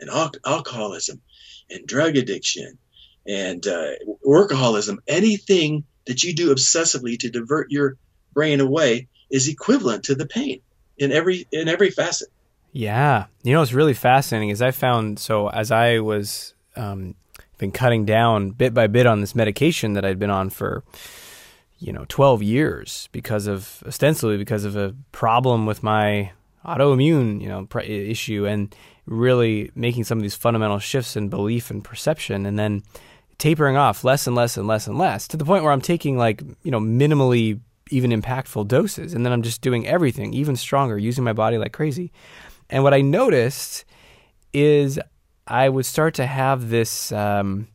and 0.00 0.10
al- 0.10 0.32
alcoholism 0.44 1.22
and 1.70 1.86
drug 1.86 2.16
addiction 2.16 2.78
and 3.26 3.66
uh, 3.66 3.92
workaholism. 4.26 4.98
Anything 5.06 5.84
that 6.06 6.24
you 6.24 6.34
do 6.34 6.52
obsessively 6.52 7.18
to 7.20 7.30
divert 7.30 7.70
your 7.70 7.96
brain 8.34 8.60
away 8.60 9.08
is 9.30 9.48
equivalent 9.48 10.04
to 10.04 10.14
the 10.14 10.26
pain 10.26 10.60
in 10.98 11.12
every 11.12 11.46
in 11.52 11.68
every 11.68 11.90
facet. 11.90 12.28
Yeah, 12.72 13.26
you 13.42 13.52
know 13.52 13.60
what's 13.60 13.72
really 13.72 13.94
fascinating 13.94 14.48
is 14.48 14.60
I 14.60 14.72
found 14.72 15.18
so 15.18 15.48
as 15.48 15.70
I 15.70 16.00
was 16.00 16.54
um, 16.74 17.14
been 17.62 17.70
cutting 17.70 18.04
down 18.04 18.50
bit 18.50 18.74
by 18.74 18.88
bit 18.88 19.06
on 19.06 19.20
this 19.20 19.36
medication 19.36 19.92
that 19.92 20.04
I'd 20.04 20.18
been 20.18 20.30
on 20.30 20.50
for 20.50 20.82
you 21.78 21.92
know 21.92 22.04
12 22.08 22.42
years 22.42 23.08
because 23.12 23.46
of 23.46 23.84
ostensibly 23.86 24.36
because 24.36 24.64
of 24.64 24.74
a 24.74 24.96
problem 25.12 25.64
with 25.64 25.80
my 25.80 26.32
autoimmune 26.66 27.40
you 27.40 27.48
know 27.48 27.68
issue 27.80 28.46
and 28.46 28.74
really 29.06 29.70
making 29.76 30.02
some 30.02 30.18
of 30.18 30.22
these 30.22 30.34
fundamental 30.34 30.80
shifts 30.80 31.14
in 31.14 31.28
belief 31.28 31.70
and 31.70 31.84
perception 31.84 32.46
and 32.46 32.58
then 32.58 32.82
tapering 33.38 33.76
off 33.76 34.02
less 34.02 34.26
and 34.26 34.34
less 34.34 34.56
and 34.56 34.66
less 34.66 34.88
and 34.88 34.98
less 34.98 35.28
to 35.28 35.36
the 35.36 35.44
point 35.44 35.62
where 35.62 35.72
I'm 35.72 35.80
taking 35.80 36.18
like 36.18 36.42
you 36.64 36.72
know 36.72 36.80
minimally 36.80 37.60
even 37.90 38.10
impactful 38.10 38.66
doses 38.66 39.14
and 39.14 39.24
then 39.24 39.32
I'm 39.32 39.42
just 39.42 39.60
doing 39.60 39.86
everything 39.86 40.34
even 40.34 40.56
stronger 40.56 40.98
using 40.98 41.22
my 41.22 41.32
body 41.32 41.58
like 41.58 41.72
crazy. 41.72 42.10
And 42.70 42.82
what 42.82 42.92
I 42.92 43.02
noticed 43.02 43.84
is 44.52 44.98
I 45.46 45.68
would 45.68 45.86
start 45.86 46.14
to 46.14 46.26
have 46.26 46.70
this 46.70 47.12
um, 47.12 47.68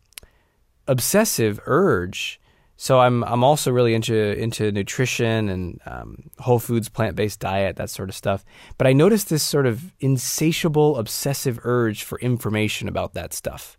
obsessive 0.88 1.60
urge. 1.66 2.40
So 2.80 3.00
I'm 3.00 3.24
I'm 3.24 3.44
also 3.44 3.72
really 3.72 3.96
into 3.96 4.16
into 4.16 4.72
nutrition 4.72 5.50
and 5.50 5.82
um, 5.86 6.30
whole 6.38 6.60
foods, 6.60 6.90
plant 6.90 7.16
based 7.16 7.40
diet, 7.40 7.76
that 7.78 7.90
sort 7.90 8.10
of 8.10 8.16
stuff. 8.16 8.46
But 8.78 8.86
I 8.86 8.94
noticed 8.94 9.30
this 9.30 9.44
sort 9.44 9.66
of 9.66 9.94
insatiable, 10.00 10.98
obsessive 10.98 11.60
urge 11.64 12.04
for 12.04 12.20
information 12.20 12.88
about 12.88 13.14
that 13.14 13.34
stuff 13.34 13.78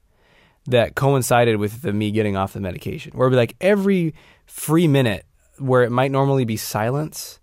that 0.67 0.97
coincided 0.97 1.57
with 1.57 1.83
the 1.83 1.93
me 1.93 2.11
getting 2.11 2.37
off 2.37 2.53
the 2.53 2.61
medication. 2.61 3.13
Where 3.13 3.29
it'd 3.29 3.37
be 3.37 3.39
like 3.39 3.57
every 3.61 4.15
free 4.47 4.89
minute 4.89 5.25
where 5.59 5.83
it 5.83 5.91
might 5.91 6.11
normally 6.11 6.45
be 6.45 6.57
silence, 6.57 7.41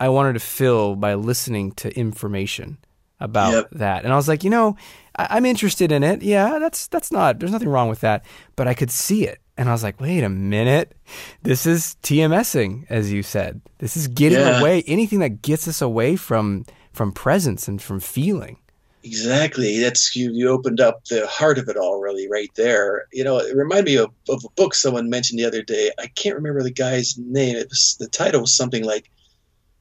I 0.00 0.08
wanted 0.08 0.34
to 0.34 0.40
fill 0.40 0.96
by 0.96 1.14
listening 1.14 1.72
to 1.72 1.96
information 1.98 2.78
about 3.20 3.52
Yep. 3.52 3.68
that. 3.72 4.04
And 4.04 4.12
I 4.12 4.16
was 4.16 4.28
like, 4.28 4.44
you 4.44 4.50
know, 4.50 4.76
I- 5.16 5.28
I'm 5.30 5.46
interested 5.46 5.90
in 5.92 6.02
it. 6.02 6.22
Yeah, 6.22 6.58
that's 6.58 6.86
that's 6.88 7.10
not. 7.10 7.38
There's 7.38 7.52
nothing 7.52 7.68
wrong 7.68 7.88
with 7.88 8.00
that. 8.00 8.24
But 8.56 8.68
I 8.68 8.74
could 8.74 8.90
see 8.90 9.26
it, 9.26 9.38
and 9.56 9.68
I 9.68 9.72
was 9.72 9.82
like, 9.82 10.00
wait 10.00 10.22
a 10.22 10.28
minute, 10.28 10.94
this 11.42 11.66
is 11.66 11.96
TMSing, 12.02 12.86
as 12.88 13.12
you 13.12 13.22
said. 13.22 13.60
This 13.78 13.96
is 13.96 14.08
getting 14.08 14.38
Yeah. 14.38 14.60
away. 14.60 14.82
Anything 14.86 15.18
that 15.20 15.42
gets 15.42 15.66
us 15.68 15.80
away 15.82 16.16
from 16.16 16.64
from 16.92 17.12
presence 17.12 17.68
and 17.68 17.80
from 17.80 18.00
feeling. 18.00 18.56
Exactly. 19.04 19.78
That's 19.80 20.14
you. 20.16 20.32
You 20.32 20.48
opened 20.48 20.80
up 20.80 21.04
the 21.04 21.26
heart 21.28 21.56
of 21.58 21.68
it 21.68 21.76
all, 21.76 22.00
really, 22.00 22.28
right 22.28 22.50
there. 22.56 23.06
You 23.12 23.22
know, 23.24 23.38
it 23.38 23.56
reminded 23.56 23.84
me 23.86 23.96
of, 23.96 24.10
of 24.28 24.44
a 24.44 24.48
book 24.56 24.74
someone 24.74 25.08
mentioned 25.08 25.38
the 25.38 25.44
other 25.44 25.62
day. 25.62 25.92
I 25.98 26.08
can't 26.08 26.34
remember 26.34 26.62
the 26.64 26.72
guy's 26.72 27.16
name. 27.16 27.56
It 27.56 27.68
was 27.68 27.96
the 28.00 28.08
title 28.08 28.40
was 28.40 28.54
something 28.54 28.84
like 28.84 29.08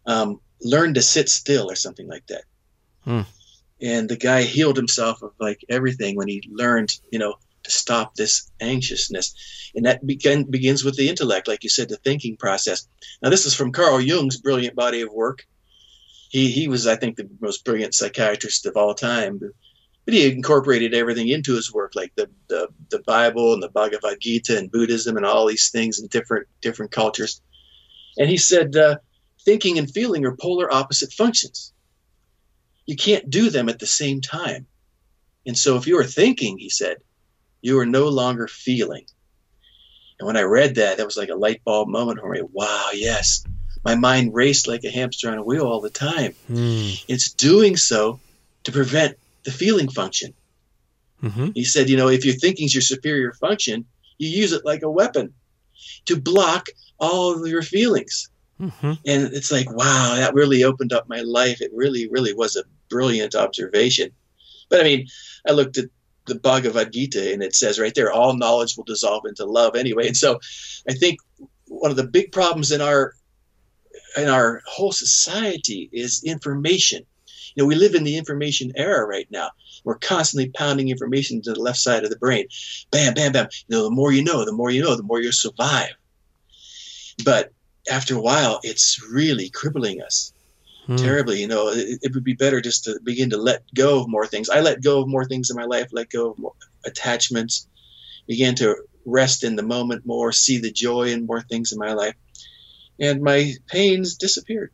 um, 0.06 0.40
"Learn 0.62 0.94
to 0.94 1.02
Sit 1.02 1.30
Still" 1.30 1.70
or 1.70 1.76
something 1.76 2.08
like 2.08 2.26
that. 2.28 2.44
Hmm. 3.08 3.22
And 3.82 4.10
the 4.10 4.18
guy 4.18 4.42
healed 4.42 4.76
himself 4.76 5.22
of 5.22 5.32
like 5.40 5.64
everything 5.70 6.16
when 6.16 6.28
he 6.28 6.50
learned, 6.52 6.92
you 7.12 7.20
know, 7.20 7.36
to 7.64 7.72
stop 7.72 8.16
this 8.16 8.52
anxiousness, 8.60 9.72
and 9.76 9.86
that 9.86 10.06
begin, 10.06 10.50
begins 10.50 10.84
with 10.84 10.96
the 10.96 11.10
intellect, 11.10 11.48
like 11.48 11.64
you 11.64 11.70
said, 11.70 11.90
the 11.90 11.98
thinking 11.98 12.38
process. 12.38 12.88
Now, 13.22 13.30
this 13.30 13.46
is 13.46 13.54
from 13.54 13.72
Carl 13.72 14.02
Jung's 14.02 14.38
brilliant 14.38 14.76
body 14.76 15.02
of 15.02 15.12
work 15.12 15.46
he 16.30 16.52
he 16.52 16.68
was 16.68 16.88
I 16.88 16.96
think 16.96 17.16
the 17.16 17.30
most 17.40 17.64
brilliant 17.66 17.94
psychiatrist 17.94 18.66
of 18.66 18.78
all 18.78 18.94
time. 18.94 19.38
But, 19.38 19.50
but 20.06 20.14
he 20.14 20.32
incorporated 20.32 20.94
everything 20.94 21.28
into 21.28 21.56
his 21.56 21.74
work, 21.74 21.94
like 21.96 22.14
the, 22.16 22.30
the 22.48 22.70
the 22.90 23.00
Bible 23.00 23.54
and 23.54 23.64
the 23.64 23.70
Bhagavad 23.70 24.20
Gita 24.20 24.58
and 24.58 24.72
Buddhism 24.72 25.18
and 25.18 25.26
all 25.26 25.48
these 25.48 25.70
things 25.70 26.00
in 26.00 26.08
different 26.08 26.48
different 26.62 26.92
cultures. 26.92 27.42
And 28.18 28.30
he 28.30 28.38
said, 28.38 28.76
uh, 28.76 28.98
thinking 29.46 29.78
and 29.78 29.92
feeling 29.92 30.26
are 30.26 30.36
polar 30.36 30.74
opposite 30.74 31.14
functions. 31.14 31.74
You 32.88 32.96
can't 32.96 33.30
do 33.30 33.52
them 33.52 33.70
at 33.70 33.78
the 33.78 33.86
same 33.86 34.22
time. 34.22 34.66
And 35.46 35.58
so, 35.58 35.78
if 35.78 35.86
you 35.86 36.00
are 36.00 36.04
thinking, 36.04 36.58
he 36.58 36.70
said, 36.70 36.98
you 37.62 37.80
are 37.80 37.86
no 37.86 38.08
longer 38.08 38.48
feeling. 38.48 39.06
And 40.20 40.26
when 40.26 40.38
I 40.38 40.42
read 40.42 40.76
that, 40.76 40.98
that 40.98 41.06
was 41.06 41.18
like 41.18 41.30
a 41.30 41.36
light 41.36 41.64
bulb 41.64 41.90
moment 41.90 42.20
for 42.20 42.30
me. 42.30 42.42
Wow, 42.42 42.90
yes, 42.94 43.44
my 43.84 43.96
mind 43.96 44.34
raced 44.34 44.68
like 44.68 44.84
a 44.84 44.90
hamster 44.90 45.30
on 45.30 45.38
a 45.38 45.44
wheel 45.44 45.66
all 45.66 45.82
the 45.82 45.90
time. 45.90 46.34
Hmm. 46.48 46.90
It's 47.08 47.32
doing 47.32 47.78
so 47.78 48.20
to 48.64 48.72
prevent 48.72 49.18
the 49.44 49.52
feeling 49.52 49.90
function. 49.90 50.34
Mm-hmm. 51.24 51.50
He 51.56 51.64
said, 51.64 51.90
you 51.90 51.98
know, 51.98 52.10
if 52.10 52.26
your 52.26 52.36
thinking's 52.36 52.76
your 52.76 52.82
superior 52.82 53.34
function, 53.34 53.86
you 54.18 54.30
use 54.30 54.52
it 54.54 54.66
like 54.66 54.84
a 54.84 54.92
weapon 54.92 55.34
to 56.06 56.20
block 56.20 56.68
all 57.00 57.40
of 57.42 57.48
your 57.48 57.62
feelings. 57.62 58.30
Mm-hmm. 58.60 58.94
And 59.06 59.34
it's 59.34 59.52
like, 59.52 59.72
wow, 59.72 60.16
that 60.16 60.34
really 60.34 60.64
opened 60.64 60.94
up 60.94 61.08
my 61.08 61.22
life. 61.22 61.62
It 61.62 61.72
really, 61.74 62.08
really 62.08 62.34
was 62.34 62.56
a 62.56 62.64
brilliant 62.90 63.36
observation. 63.36 64.12
But 64.70 64.82
I 64.82 64.84
mean, 64.84 65.08
I 65.48 65.52
looked 65.52 65.78
at 65.78 65.90
the 66.26 66.36
Bhagavad 66.36 66.92
Gita 66.92 67.34
and 67.34 67.42
it 67.42 67.56
says 67.56 67.80
right 67.80 67.96
there, 67.96 68.12
all 68.12 68.36
knowledge 68.36 68.76
will 68.76 68.84
dissolve 68.84 69.26
into 69.26 69.46
love 69.46 69.76
anyway. 69.76 70.08
And 70.08 70.18
so 70.18 70.40
I 70.90 70.94
think 70.94 71.20
one 71.68 71.92
of 71.92 71.98
the 71.98 72.08
big 72.08 72.32
problems 72.32 72.72
in 72.72 72.82
our 72.82 73.14
in 74.16 74.30
our 74.30 74.62
whole 74.66 74.92
society 74.92 75.90
is 75.92 76.24
information. 76.24 77.06
You 77.56 77.64
know, 77.64 77.68
we 77.68 77.76
live 77.76 77.96
in 77.96 78.04
the 78.04 78.18
information 78.18 78.72
era 78.76 79.06
right 79.06 79.28
now. 79.32 79.50
We're 79.84 79.98
constantly 79.98 80.50
pounding 80.50 80.90
information 80.90 81.42
to 81.44 81.54
the 81.54 81.62
left 81.62 81.80
side 81.80 82.04
of 82.04 82.10
the 82.10 82.18
brain. 82.18 82.48
Bam, 82.92 83.14
bam, 83.14 83.32
bam. 83.32 83.48
You 83.68 83.78
know, 83.78 83.84
the 83.84 83.92
more 83.92 84.12
you 84.12 84.24
know, 84.24 84.46
the 84.46 84.52
more 84.52 84.70
you 84.70 84.82
know, 84.82 84.96
the 84.96 85.04
more 85.04 85.22
you'll 85.22 85.32
survive. 85.32 85.92
But 87.24 87.52
after 87.90 88.16
a 88.16 88.22
while, 88.22 88.60
it's 88.64 89.02
really 89.02 89.50
crippling 89.50 90.02
us 90.02 90.34
Hmm. 90.88 90.96
terribly. 90.96 91.42
You 91.42 91.48
know, 91.48 91.68
it, 91.68 92.00
it 92.02 92.14
would 92.16 92.24
be 92.24 92.34
better 92.34 92.62
just 92.62 92.86
to 92.86 93.00
begin 93.04 93.32
to 93.32 93.38
let 93.38 93.64
go 93.76 94.00
of 94.00 94.10
more 94.10 94.26
things. 94.26 94.50
I 94.50 94.62
let 94.62 94.82
go 94.82 95.02
of 95.02 95.08
more 95.08 95.26
things 95.26 95.50
in 95.50 95.58
my 95.58 95.66
life, 95.66 95.90
let 95.92 96.10
go 96.10 96.32
of 96.32 96.40
more 96.40 96.54
attachments, 96.86 97.68
began 98.26 98.56
to 98.56 98.76
rest 99.06 99.44
in 99.44 99.58
the 99.58 99.64
moment 99.64 100.06
more, 100.06 100.32
see 100.32 100.60
the 100.60 100.72
joy 100.72 101.10
in 101.10 101.26
more 101.26 101.42
things 101.42 101.74
in 101.74 101.80
my 101.80 101.94
life. 101.94 102.16
And 103.00 103.22
my 103.22 103.54
pains 103.68 104.16
disappeared. 104.16 104.72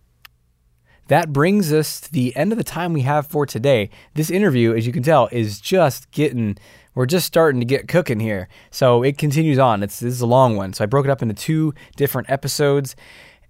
That 1.08 1.34
brings 1.34 1.74
us 1.74 2.00
to 2.02 2.12
the 2.12 2.36
end 2.36 2.52
of 2.52 2.58
the 2.58 2.64
time 2.64 2.94
we 2.94 3.02
have 3.02 3.28
for 3.28 3.46
today. 3.46 3.90
This 4.14 4.30
interview, 4.30 4.74
as 4.74 4.88
you 4.88 4.94
can 4.94 5.04
tell, 5.04 5.28
is 5.32 5.60
just 5.60 6.10
getting, 6.12 6.58
we're 6.96 7.06
just 7.08 7.28
starting 7.28 7.60
to 7.60 7.66
get 7.66 7.88
cooking 7.88 8.22
here. 8.22 8.48
So 8.72 9.04
it 9.04 9.18
continues 9.18 9.60
on. 9.60 9.84
It's 9.84 10.00
This 10.00 10.14
is 10.14 10.22
a 10.22 10.28
long 10.28 10.56
one. 10.56 10.74
So 10.74 10.84
I 10.84 10.88
broke 10.88 11.06
it 11.06 11.12
up 11.12 11.22
into 11.22 11.34
two 11.34 11.74
different 11.98 12.30
episodes. 12.30 12.96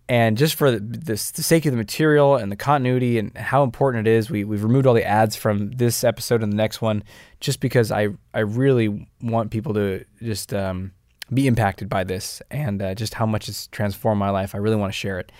And 0.09 0.37
just 0.37 0.55
for 0.55 0.69
the, 0.71 0.79
the, 0.79 1.17
sake 1.17 1.65
of 1.65 1.71
the 1.71 1.77
material 1.77 2.35
and 2.35 2.51
the 2.51 2.57
continuity 2.57 3.17
and 3.17 3.35
how 3.37 3.63
important 3.63 4.05
it 4.05 4.11
is, 4.11 4.29
we, 4.29 4.43
we've 4.43 4.63
removed 4.63 4.85
all 4.85 4.93
the 4.93 5.05
ads 5.05 5.35
from 5.37 5.71
this 5.71 6.03
episode 6.03 6.43
and 6.43 6.51
the 6.51 6.57
next 6.57 6.81
one 6.81 7.03
just 7.39 7.61
because 7.61 7.89
I, 7.89 8.09
I 8.33 8.39
really 8.39 9.07
want 9.21 9.51
people 9.51 9.73
to 9.75 10.03
just 10.21 10.53
um, 10.53 10.91
be 11.33 11.47
impacted 11.47 11.87
by 11.87 12.03
this 12.03 12.41
and 12.51 12.81
uh, 12.81 12.95
just 12.95 13.13
how 13.13 13.25
much 13.25 13.47
it's 13.47 13.67
transformed 13.67 14.19
my 14.19 14.29
life. 14.29 14.53
I 14.53 14.57
really 14.57 14.75
want 14.75 14.91
to 14.91 14.97
share 14.97 15.19
it. 15.19 15.31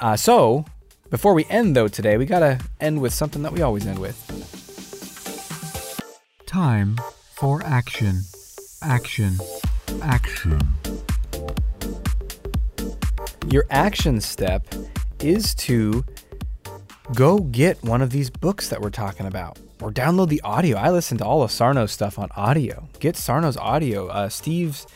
Uh, 0.00 0.16
so, 0.16 0.64
before 1.10 1.34
we 1.34 1.44
end 1.46 1.76
though 1.76 1.88
today, 1.88 2.16
we 2.16 2.26
gotta 2.26 2.60
end 2.80 3.00
with 3.00 3.14
something 3.14 3.42
that 3.42 3.52
we 3.52 3.62
always 3.62 3.86
end 3.86 3.98
with. 3.98 4.18
Time 6.46 6.98
for 7.34 7.62
action. 7.64 8.20
Action. 8.82 9.38
Action. 10.02 10.60
Your 13.54 13.66
action 13.70 14.20
step 14.20 14.66
is 15.20 15.54
to 15.54 16.04
go 17.14 17.38
get 17.38 17.80
one 17.84 18.02
of 18.02 18.10
these 18.10 18.28
books 18.28 18.68
that 18.68 18.80
we're 18.80 18.90
talking 18.90 19.26
about 19.26 19.60
or 19.80 19.92
download 19.92 20.28
the 20.28 20.40
audio. 20.40 20.76
I 20.76 20.90
listen 20.90 21.18
to 21.18 21.24
all 21.24 21.40
of 21.44 21.52
Sarno's 21.52 21.92
stuff 21.92 22.18
on 22.18 22.30
audio. 22.34 22.88
Get 22.98 23.14
Sarno's 23.14 23.56
audio. 23.56 24.08
Uh, 24.08 24.28
Steve's 24.28 24.88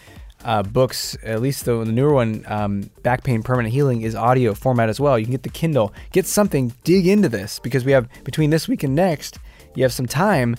uh, 0.44 0.64
books, 0.64 1.16
at 1.22 1.40
least 1.40 1.66
the, 1.66 1.84
the 1.84 1.92
newer 1.92 2.12
one, 2.12 2.44
um, 2.48 2.90
Back 3.04 3.22
Pain 3.22 3.44
Permanent 3.44 3.72
Healing, 3.72 4.02
is 4.02 4.16
audio 4.16 4.54
format 4.54 4.88
as 4.88 4.98
well. 4.98 5.16
You 5.16 5.26
can 5.26 5.30
get 5.30 5.44
the 5.44 5.50
Kindle. 5.50 5.94
Get 6.10 6.26
something, 6.26 6.74
dig 6.82 7.06
into 7.06 7.28
this 7.28 7.60
because 7.60 7.84
we 7.84 7.92
have 7.92 8.08
between 8.24 8.50
this 8.50 8.66
week 8.66 8.82
and 8.82 8.92
next, 8.92 9.38
you 9.76 9.84
have 9.84 9.92
some 9.92 10.06
time. 10.06 10.56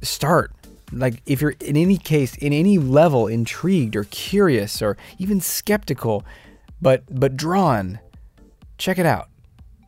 Start. 0.00 0.52
Like, 0.90 1.20
if 1.26 1.42
you're 1.42 1.54
in 1.60 1.76
any 1.76 1.98
case, 1.98 2.34
in 2.38 2.54
any 2.54 2.78
level, 2.78 3.26
intrigued 3.26 3.94
or 3.94 4.04
curious 4.04 4.80
or 4.80 4.96
even 5.18 5.42
skeptical, 5.42 6.24
but 6.80 7.04
but 7.10 7.36
drawn, 7.36 8.00
check 8.78 8.98
it 8.98 9.06
out. 9.06 9.28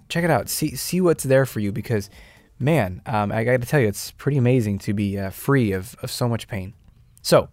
Check 0.08 0.24
it 0.24 0.30
out. 0.30 0.48
See 0.48 0.76
see 0.76 1.00
what's 1.00 1.24
there 1.24 1.46
for 1.46 1.60
you 1.60 1.72
because, 1.72 2.10
man, 2.58 3.02
um, 3.06 3.32
I 3.32 3.44
got 3.44 3.60
to 3.60 3.66
tell 3.66 3.80
you, 3.80 3.88
it's 3.88 4.10
pretty 4.12 4.38
amazing 4.38 4.78
to 4.80 4.92
be 4.92 5.18
uh, 5.18 5.30
free 5.30 5.72
of, 5.72 5.96
of 6.02 6.10
so 6.10 6.28
much 6.28 6.48
pain. 6.48 6.74
So, 7.22 7.48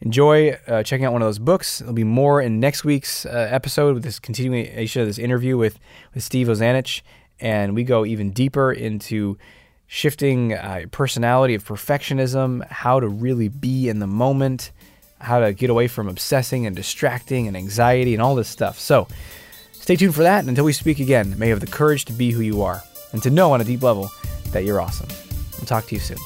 enjoy 0.00 0.58
uh, 0.66 0.82
checking 0.82 1.04
out 1.04 1.12
one 1.12 1.22
of 1.22 1.26
those 1.26 1.38
books. 1.38 1.80
There'll 1.80 1.94
be 1.94 2.04
more 2.04 2.40
in 2.40 2.60
next 2.60 2.84
week's 2.84 3.26
uh, 3.26 3.48
episode 3.50 3.94
with 3.94 4.04
this 4.04 4.18
continuation 4.18 5.02
of 5.02 5.08
this 5.08 5.18
interview 5.18 5.56
with 5.56 5.78
with 6.14 6.22
Steve 6.22 6.46
Ozanich, 6.46 7.02
and 7.40 7.74
we 7.74 7.82
go 7.82 8.04
even 8.04 8.30
deeper 8.30 8.72
into 8.72 9.36
shifting 9.86 10.52
uh, 10.52 10.82
personality 10.90 11.54
of 11.54 11.64
perfectionism, 11.64 12.66
how 12.68 13.00
to 13.00 13.08
really 13.08 13.48
be 13.48 13.88
in 13.88 14.00
the 14.00 14.06
moment, 14.06 14.72
how 15.26 15.40
to 15.40 15.52
get 15.52 15.70
away 15.70 15.88
from 15.88 16.08
obsessing 16.08 16.66
and 16.66 16.76
distracting 16.76 17.48
and 17.48 17.56
anxiety 17.56 18.14
and 18.14 18.22
all 18.22 18.36
this 18.36 18.48
stuff. 18.48 18.78
So, 18.78 19.08
stay 19.72 19.96
tuned 19.96 20.14
for 20.14 20.22
that. 20.22 20.40
And 20.40 20.48
until 20.48 20.64
we 20.64 20.72
speak 20.72 21.00
again, 21.00 21.36
may 21.36 21.46
you 21.46 21.52
have 21.52 21.60
the 21.60 21.66
courage 21.66 22.04
to 22.06 22.12
be 22.12 22.30
who 22.30 22.42
you 22.42 22.62
are 22.62 22.82
and 23.12 23.22
to 23.24 23.30
know 23.30 23.52
on 23.52 23.60
a 23.60 23.64
deep 23.64 23.82
level 23.82 24.10
that 24.52 24.64
you're 24.64 24.80
awesome. 24.80 25.08
We'll 25.58 25.66
talk 25.66 25.86
to 25.86 25.96
you 25.96 26.00
soon. 26.00 26.18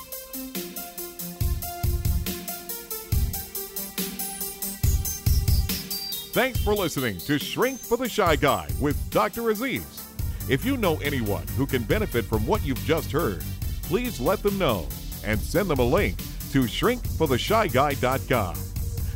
Thanks 6.33 6.61
for 6.61 6.75
listening 6.75 7.19
to 7.21 7.39
Shrink 7.39 7.81
for 7.81 7.97
the 7.97 8.09
Shy 8.09 8.37
Guy 8.37 8.69
with 8.81 9.11
Dr. 9.11 9.51
Aziz. 9.51 10.05
If 10.49 10.65
you 10.65 10.77
know 10.77 10.97
anyone 10.99 11.47
who 11.57 11.67
can 11.67 11.83
benefit 11.85 12.25
from 12.25 12.47
what 12.47 12.65
you've 12.65 12.85
just 12.85 13.11
heard, 13.11 13.43
please 13.83 14.21
let 14.21 14.43
them 14.43 14.59
know 14.59 14.87
and 15.25 15.41
send 15.41 15.71
them 15.71 15.79
a 15.79 15.85
link 15.85 16.19
to 16.53 16.65
shrinkfortheshyguy.com. 16.65 18.70